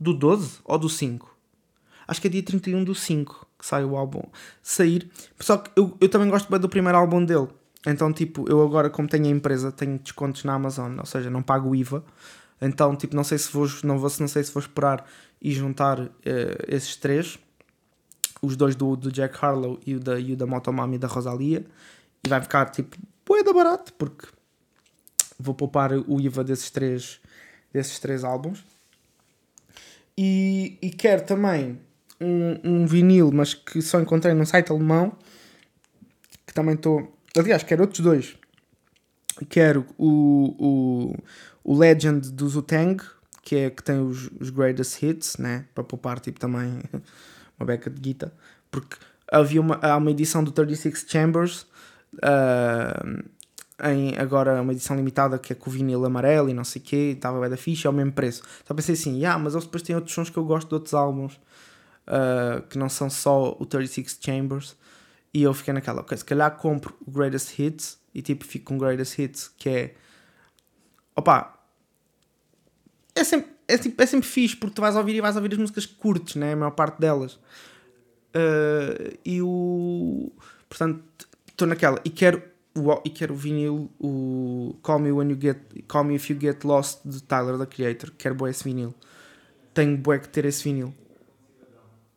do 0.00 0.12
12 0.12 0.58
ou 0.64 0.78
do 0.78 0.88
5? 0.88 1.32
Acho 2.08 2.20
que 2.20 2.26
é 2.26 2.30
dia 2.30 2.42
31 2.42 2.82
do 2.82 2.92
5 2.92 3.46
que 3.62 3.66
sai 3.66 3.84
o 3.84 3.96
álbum. 3.96 4.22
Sair. 4.60 5.08
Só 5.38 5.58
que 5.58 5.70
eu, 5.76 5.96
eu 6.00 6.08
também 6.08 6.28
gosto 6.28 6.50
bem 6.50 6.58
do 6.58 6.68
primeiro 6.68 6.98
álbum 6.98 7.24
dele. 7.24 7.46
Então, 7.86 8.12
tipo, 8.12 8.48
eu 8.48 8.60
agora, 8.60 8.90
como 8.90 9.08
tenho 9.08 9.26
a 9.26 9.30
empresa, 9.30 9.70
tenho 9.70 9.98
descontos 9.98 10.42
na 10.44 10.54
Amazon, 10.54 10.98
ou 10.98 11.06
seja, 11.06 11.30
não 11.30 11.42
pago 11.42 11.74
IVA. 11.74 12.04
Então, 12.64 12.94
tipo, 12.94 13.16
não 13.16 13.24
sei 13.24 13.38
se 13.38 13.52
vou, 13.52 13.68
não 13.82 13.98
vou, 13.98 14.08
não 14.20 14.28
sei 14.28 14.44
se 14.44 14.52
vou 14.52 14.60
esperar 14.60 15.04
e 15.40 15.50
juntar 15.50 15.98
uh, 16.00 16.10
esses 16.68 16.94
três, 16.94 17.36
os 18.40 18.56
dois 18.56 18.76
do, 18.76 18.94
do 18.94 19.10
Jack 19.10 19.36
Harlow 19.44 19.80
e 19.84 19.96
o 19.96 20.00
da, 20.00 20.18
e 20.18 20.32
o 20.32 20.36
da 20.36 20.46
Motomami 20.46 20.96
da 20.96 21.08
Rosalia, 21.08 21.66
e 22.24 22.28
vai 22.28 22.40
ficar 22.40 22.70
tipo 22.70 22.96
da 23.44 23.52
barato, 23.52 23.94
porque 23.94 24.26
vou 25.38 25.54
poupar 25.54 25.92
o 25.92 26.20
IVA 26.20 26.44
desses 26.44 26.70
três, 26.70 27.18
desses 27.72 27.98
três 27.98 28.24
álbuns. 28.24 28.62
E, 30.16 30.78
e 30.82 30.90
quero 30.90 31.24
também 31.24 31.80
um, 32.20 32.58
um 32.62 32.86
vinil, 32.86 33.32
mas 33.32 33.54
que 33.54 33.80
só 33.80 34.00
encontrei 34.00 34.34
num 34.34 34.44
site 34.44 34.70
alemão, 34.70 35.16
que 36.46 36.52
também 36.52 36.74
estou. 36.74 37.16
Aliás, 37.36 37.62
quero 37.62 37.82
outros 37.82 38.00
dois. 38.00 38.36
Quero 39.48 39.86
o, 39.96 40.54
o, 40.58 41.16
o 41.64 41.76
Legend 41.76 42.30
do 42.32 42.48
Zutang, 42.48 43.02
que 43.42 43.56
é 43.56 43.70
que 43.70 43.82
tem 43.82 44.00
os, 44.00 44.30
os 44.40 44.50
greatest 44.50 45.02
hits, 45.02 45.36
né? 45.36 45.66
Para 45.74 45.84
poupar 45.84 46.20
tipo 46.20 46.38
também 46.38 46.82
uma 47.58 47.66
beca 47.66 47.90
de 47.90 48.00
guita, 48.00 48.32
porque 48.70 48.96
havia 49.30 49.60
uma, 49.60 49.78
há 49.82 49.96
uma 49.96 50.10
edição 50.10 50.44
do 50.44 50.50
36 50.50 51.06
Chambers 51.08 51.66
uh, 52.14 53.22
em 53.82 54.16
agora 54.16 54.60
uma 54.60 54.72
edição 54.72 54.94
limitada 54.94 55.38
que 55.38 55.52
é 55.52 55.56
com 55.56 55.68
o 55.68 55.72
vinil 55.72 56.04
amarelo 56.04 56.48
e 56.48 56.54
não 56.54 56.64
sei 56.64 56.80
o 56.80 56.84
quê, 56.84 57.12
estava 57.16 57.40
bem 57.40 57.50
da 57.50 57.56
ficha, 57.56 57.88
é 57.88 57.90
o 57.90 57.92
mesmo 57.92 58.12
preço. 58.12 58.42
Só 58.64 58.74
pensei 58.74 58.94
assim, 58.94 59.24
ah, 59.24 59.38
mas 59.38 59.54
eles 59.54 59.64
depois 59.64 59.82
têm 59.82 59.96
outros 59.96 60.14
sons 60.14 60.30
que 60.30 60.36
eu 60.36 60.44
gosto 60.44 60.68
de 60.68 60.74
outros 60.74 60.94
álbuns, 60.94 61.34
uh, 62.06 62.62
que 62.68 62.78
não 62.78 62.88
são 62.88 63.10
só 63.10 63.56
o 63.58 63.66
36 63.66 64.18
Chambers. 64.20 64.76
E 65.34 65.42
eu 65.42 65.54
fiquei 65.54 65.72
naquela, 65.72 66.02
ok, 66.02 66.16
se 66.16 66.24
calhar 66.24 66.54
compro 66.56 66.94
o 67.06 67.10
Greatest 67.10 67.58
Hits 67.58 67.98
e 68.14 68.20
tipo 68.20 68.44
fico 68.44 68.66
com 68.66 68.76
o 68.76 68.78
Greatest 68.78 69.18
Hits, 69.18 69.50
que 69.56 69.68
é. 69.68 69.94
Opa! 71.14 71.58
É 73.14 73.24
sempre, 73.24 73.50
é, 73.68 73.76
tipo, 73.76 74.02
é 74.02 74.06
sempre 74.06 74.26
fixe 74.26 74.56
porque 74.56 74.74
tu 74.74 74.80
vais 74.80 74.96
ouvir 74.96 75.14
e 75.14 75.20
vais 75.20 75.36
ouvir 75.36 75.52
as 75.52 75.58
músicas 75.58 75.86
que 75.86 75.94
curtes, 75.94 76.36
né? 76.36 76.52
A 76.52 76.56
maior 76.56 76.70
parte 76.70 76.98
delas. 76.98 77.34
Uh, 78.34 79.18
e 79.24 79.42
o. 79.42 80.32
Portanto, 80.68 81.02
estou 81.46 81.68
naquela. 81.68 82.00
E 82.04 82.10
quero 82.10 82.42
o, 82.74 83.00
e 83.04 83.10
quero 83.10 83.34
o 83.34 83.36
vinil, 83.36 83.90
o 84.00 84.74
Call 84.82 84.98
Me, 84.98 85.12
When 85.12 85.30
you 85.30 85.38
get, 85.40 85.58
Call 85.86 86.04
Me 86.04 86.14
If 86.14 86.30
You 86.30 86.40
Get 86.40 86.64
Lost 86.64 87.00
de 87.04 87.22
Tyler, 87.22 87.58
da 87.58 87.66
Creator. 87.66 88.12
Quero 88.16 88.34
boé 88.34 88.50
esse 88.50 88.64
vinil. 88.64 88.94
Tenho 89.74 89.96
boé 89.98 90.18
que 90.18 90.28
ter 90.28 90.44
esse 90.46 90.64
vinil. 90.64 90.94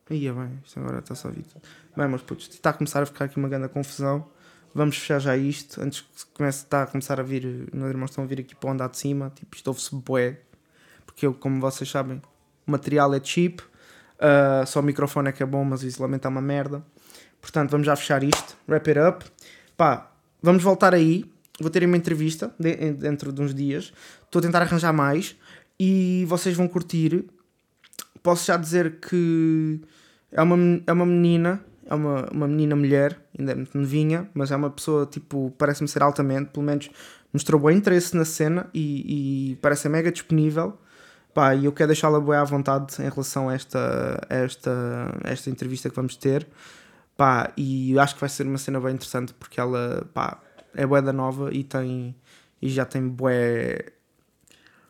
Ia 0.10 0.34
bem, 0.34 0.60
isto 0.63 0.79
agora 0.79 0.99
está 0.99 1.15
só 1.15 1.29
vídeo. 1.29 1.62
Bem, 1.97 2.08
mas 2.08 2.21
putz, 2.21 2.47
está 2.47 2.69
a 2.69 2.73
começar 2.73 3.01
a 3.01 3.05
ficar 3.05 3.25
aqui 3.25 3.38
uma 3.38 3.49
grande 3.49 3.69
confusão. 3.69 4.29
Vamos 4.75 4.97
fechar 4.97 5.19
já 5.19 5.38
isto. 5.38 5.81
Antes 5.81 6.01
que 6.01 6.25
comece, 6.33 6.65
está 6.65 6.83
a 6.83 6.85
começar 6.85 7.17
a 7.17 7.23
vir, 7.23 7.69
meus 7.73 7.89
irmãos 7.89 8.09
estão 8.09 8.25
a 8.25 8.27
vir 8.27 8.41
aqui 8.41 8.53
para 8.53 8.71
andar 8.71 8.89
de 8.89 8.97
cima. 8.97 9.31
Tipo, 9.33 9.55
isto 9.55 9.67
ouve-se 9.69 9.95
boé. 9.95 10.41
Porque 11.05 11.25
eu, 11.25 11.33
como 11.33 11.61
vocês 11.61 11.89
sabem, 11.89 12.21
o 12.67 12.71
material 12.71 13.13
é 13.13 13.21
cheap. 13.23 13.61
Uh, 13.61 14.67
só 14.67 14.81
o 14.81 14.83
microfone 14.83 15.29
é 15.29 15.31
que 15.31 15.41
é 15.41 15.45
bom, 15.45 15.63
mas 15.63 15.81
o 15.81 15.88
isolamento 15.88 16.25
é 16.25 16.29
uma 16.29 16.41
merda. 16.41 16.83
Portanto, 17.39 17.71
vamos 17.71 17.85
já 17.88 17.95
fechar 17.95 18.21
isto. 18.21 18.57
Wrap 18.67 18.85
it 18.89 18.99
up. 18.99 19.25
Pá, 19.77 20.11
vamos 20.43 20.61
voltar 20.61 20.93
aí. 20.93 21.23
Vou 21.57 21.69
ter 21.69 21.85
uma 21.85 21.95
entrevista 21.95 22.53
dentro 22.59 23.31
de 23.31 23.41
uns 23.41 23.55
dias. 23.55 23.93
Estou 24.25 24.39
a 24.39 24.41
tentar 24.41 24.61
arranjar 24.61 24.91
mais. 24.91 25.38
E 25.79 26.25
vocês 26.27 26.53
vão 26.53 26.67
curtir. 26.67 27.23
Posso 28.21 28.45
já 28.45 28.57
dizer 28.57 28.99
que 28.99 29.79
é 30.33 30.41
uma, 30.41 30.81
é 30.85 30.91
uma 30.91 31.05
menina. 31.05 31.63
É 31.86 31.93
uma, 31.93 32.26
uma 32.32 32.48
menina 32.48 32.76
mulher, 32.76 33.19
ainda 33.38 33.52
é 33.52 33.56
muito 33.56 33.78
novinha, 33.78 34.30
mas 34.34 34.52
é 34.52 34.56
uma 34.56 34.69
pessoa, 34.69 35.06
tipo, 35.06 35.54
parece-me 35.58 35.88
ser 35.88 36.02
altamente, 36.02 36.50
pelo 36.52 36.65
menos 36.65 36.89
mostrou 37.32 37.60
bom 37.60 37.69
interesse 37.69 38.15
na 38.15 38.26
cena 38.26 38.67
e, 38.74 39.52
e 39.52 39.56
parece 39.58 39.88
mega 39.89 40.12
disponível. 40.12 40.78
Pá, 41.34 41.54
e 41.54 41.65
eu 41.65 41.71
quero 41.74 41.89
deixá-la 41.89 42.19
boa 42.19 42.39
à 42.39 42.43
vontade 42.45 42.95
em 43.00 43.10
relação 43.10 43.50
a 43.50 43.54
esta, 43.54 44.19
esta, 44.30 44.71
esta 45.24 45.50
entrevista 45.50 45.89
que 45.89 45.95
vamos 45.95 46.15
ter. 46.15 46.48
Pá, 47.17 47.52
e 47.58 47.98
acho 48.00 48.15
que 48.15 48.21
vai 48.21 48.30
ser 48.30 48.48
uma 48.48 48.58
cena 48.58 48.80
bem 48.80 48.93
interessante 48.93 49.34
porque 49.34 49.60
ela 49.60 50.08
pá, 50.13 50.39
é 50.74 50.86
bué 50.86 51.02
da 51.02 51.13
nova 51.13 51.54
e 51.54 51.63
tem 51.63 52.15
e 52.62 52.69
já 52.69 52.86
tem 52.86 53.08
bué. 53.08 53.91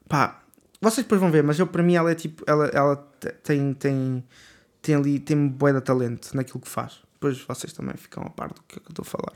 Pá, 0.08 0.42
vocês 0.82 1.04
depois 1.06 1.20
vão 1.20 1.32
ver, 1.32 1.44
mas 1.44 1.60
eu 1.60 1.68
para 1.68 1.84
mim 1.84 1.96
ela 1.96 2.12
é 2.12 2.16
tipo. 2.16 2.44
Ela, 2.48 2.68
ela 2.68 2.96
tem, 3.44 3.74
tem, 3.74 4.24
tem 4.86 4.95
ali, 4.95 5.19
tem 5.19 5.48
bué 5.48 5.74
de 5.74 5.82
talento 5.82 6.36
naquilo 6.36 6.60
que 6.60 6.69
faz. 6.69 7.00
Depois 7.13 7.41
vocês 7.41 7.74
também 7.74 7.95
ficam 7.98 8.24
a 8.24 8.30
par 8.30 8.50
do 8.50 8.62
que, 8.67 8.78
é 8.78 8.80
que 8.80 8.88
eu 8.88 8.91
estou 8.91 9.04
a 9.04 9.06
falar. 9.06 9.34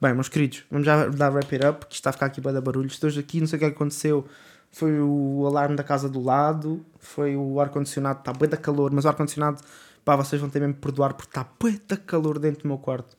Bem, 0.00 0.14
meus 0.14 0.28
queridos, 0.28 0.64
vamos 0.70 0.86
já 0.86 1.06
dar 1.08 1.30
wrap 1.30 1.52
it 1.52 1.64
up, 1.64 1.80
porque 1.80 1.94
está 1.94 2.10
a 2.10 2.12
ficar 2.12 2.26
aqui 2.26 2.40
bué 2.40 2.52
da 2.52 2.60
barulho. 2.60 2.88
Estou 2.88 3.08
aqui, 3.08 3.38
não 3.40 3.46
sei 3.46 3.56
o 3.56 3.60
que 3.60 3.66
aconteceu. 3.66 4.26
Foi 4.72 5.00
o 5.00 5.44
alarme 5.46 5.76
da 5.76 5.84
casa 5.84 6.08
do 6.08 6.20
lado, 6.20 6.84
foi 6.98 7.36
o 7.36 7.60
ar-condicionado, 7.60 8.20
está 8.20 8.32
bué 8.32 8.48
da 8.48 8.56
calor, 8.56 8.90
mas 8.92 9.04
o 9.04 9.08
ar-condicionado 9.08 9.60
pá, 10.04 10.16
vocês 10.16 10.40
vão 10.40 10.50
ter 10.50 10.60
mesmo 10.60 10.74
perdoar 10.74 11.14
porque 11.14 11.30
está 11.30 11.44
puta 11.44 11.96
calor 11.96 12.38
dentro 12.38 12.62
do 12.62 12.68
meu 12.68 12.78
quarto. 12.78 13.16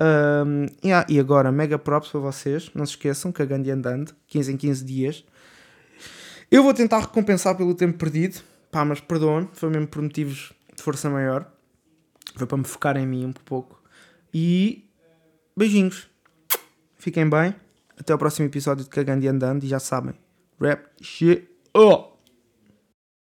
Um, 0.00 0.66
yeah, 0.84 1.06
e 1.08 1.20
agora, 1.20 1.52
mega 1.52 1.78
props 1.78 2.10
para 2.10 2.20
vocês. 2.20 2.70
Não 2.74 2.86
se 2.86 2.92
esqueçam, 2.92 3.30
cagando 3.30 3.68
e 3.68 3.70
andando, 3.70 4.14
15 4.28 4.52
em 4.52 4.56
15 4.56 4.84
dias. 4.84 5.24
Eu 6.50 6.62
vou 6.62 6.74
tentar 6.74 7.00
recompensar 7.00 7.56
pelo 7.56 7.74
tempo 7.74 7.98
perdido, 7.98 8.40
pá, 8.70 8.84
mas 8.84 9.00
perdoem, 9.00 9.48
foi 9.52 9.70
mesmo 9.70 9.86
por 9.86 10.02
motivos 10.02 10.52
de 10.82 10.84
força 10.84 11.08
maior. 11.08 11.46
Foi 12.34 12.46
para 12.46 12.58
me 12.58 12.64
focar 12.64 12.96
em 12.96 13.06
mim 13.06 13.26
um 13.26 13.32
pouco. 13.32 13.80
E 14.34 14.84
beijinhos. 15.56 16.10
Fiquem 16.96 17.28
bem. 17.28 17.54
Até 17.96 18.12
o 18.12 18.18
próximo 18.18 18.48
episódio 18.48 18.82
de 18.84 18.90
Cagando 18.90 19.24
e 19.24 19.28
Andando. 19.28 19.62
E 19.62 19.68
já 19.68 19.78
sabem, 19.78 20.14
rap 20.60 20.88
shit 21.00 21.48
up. 21.76 22.11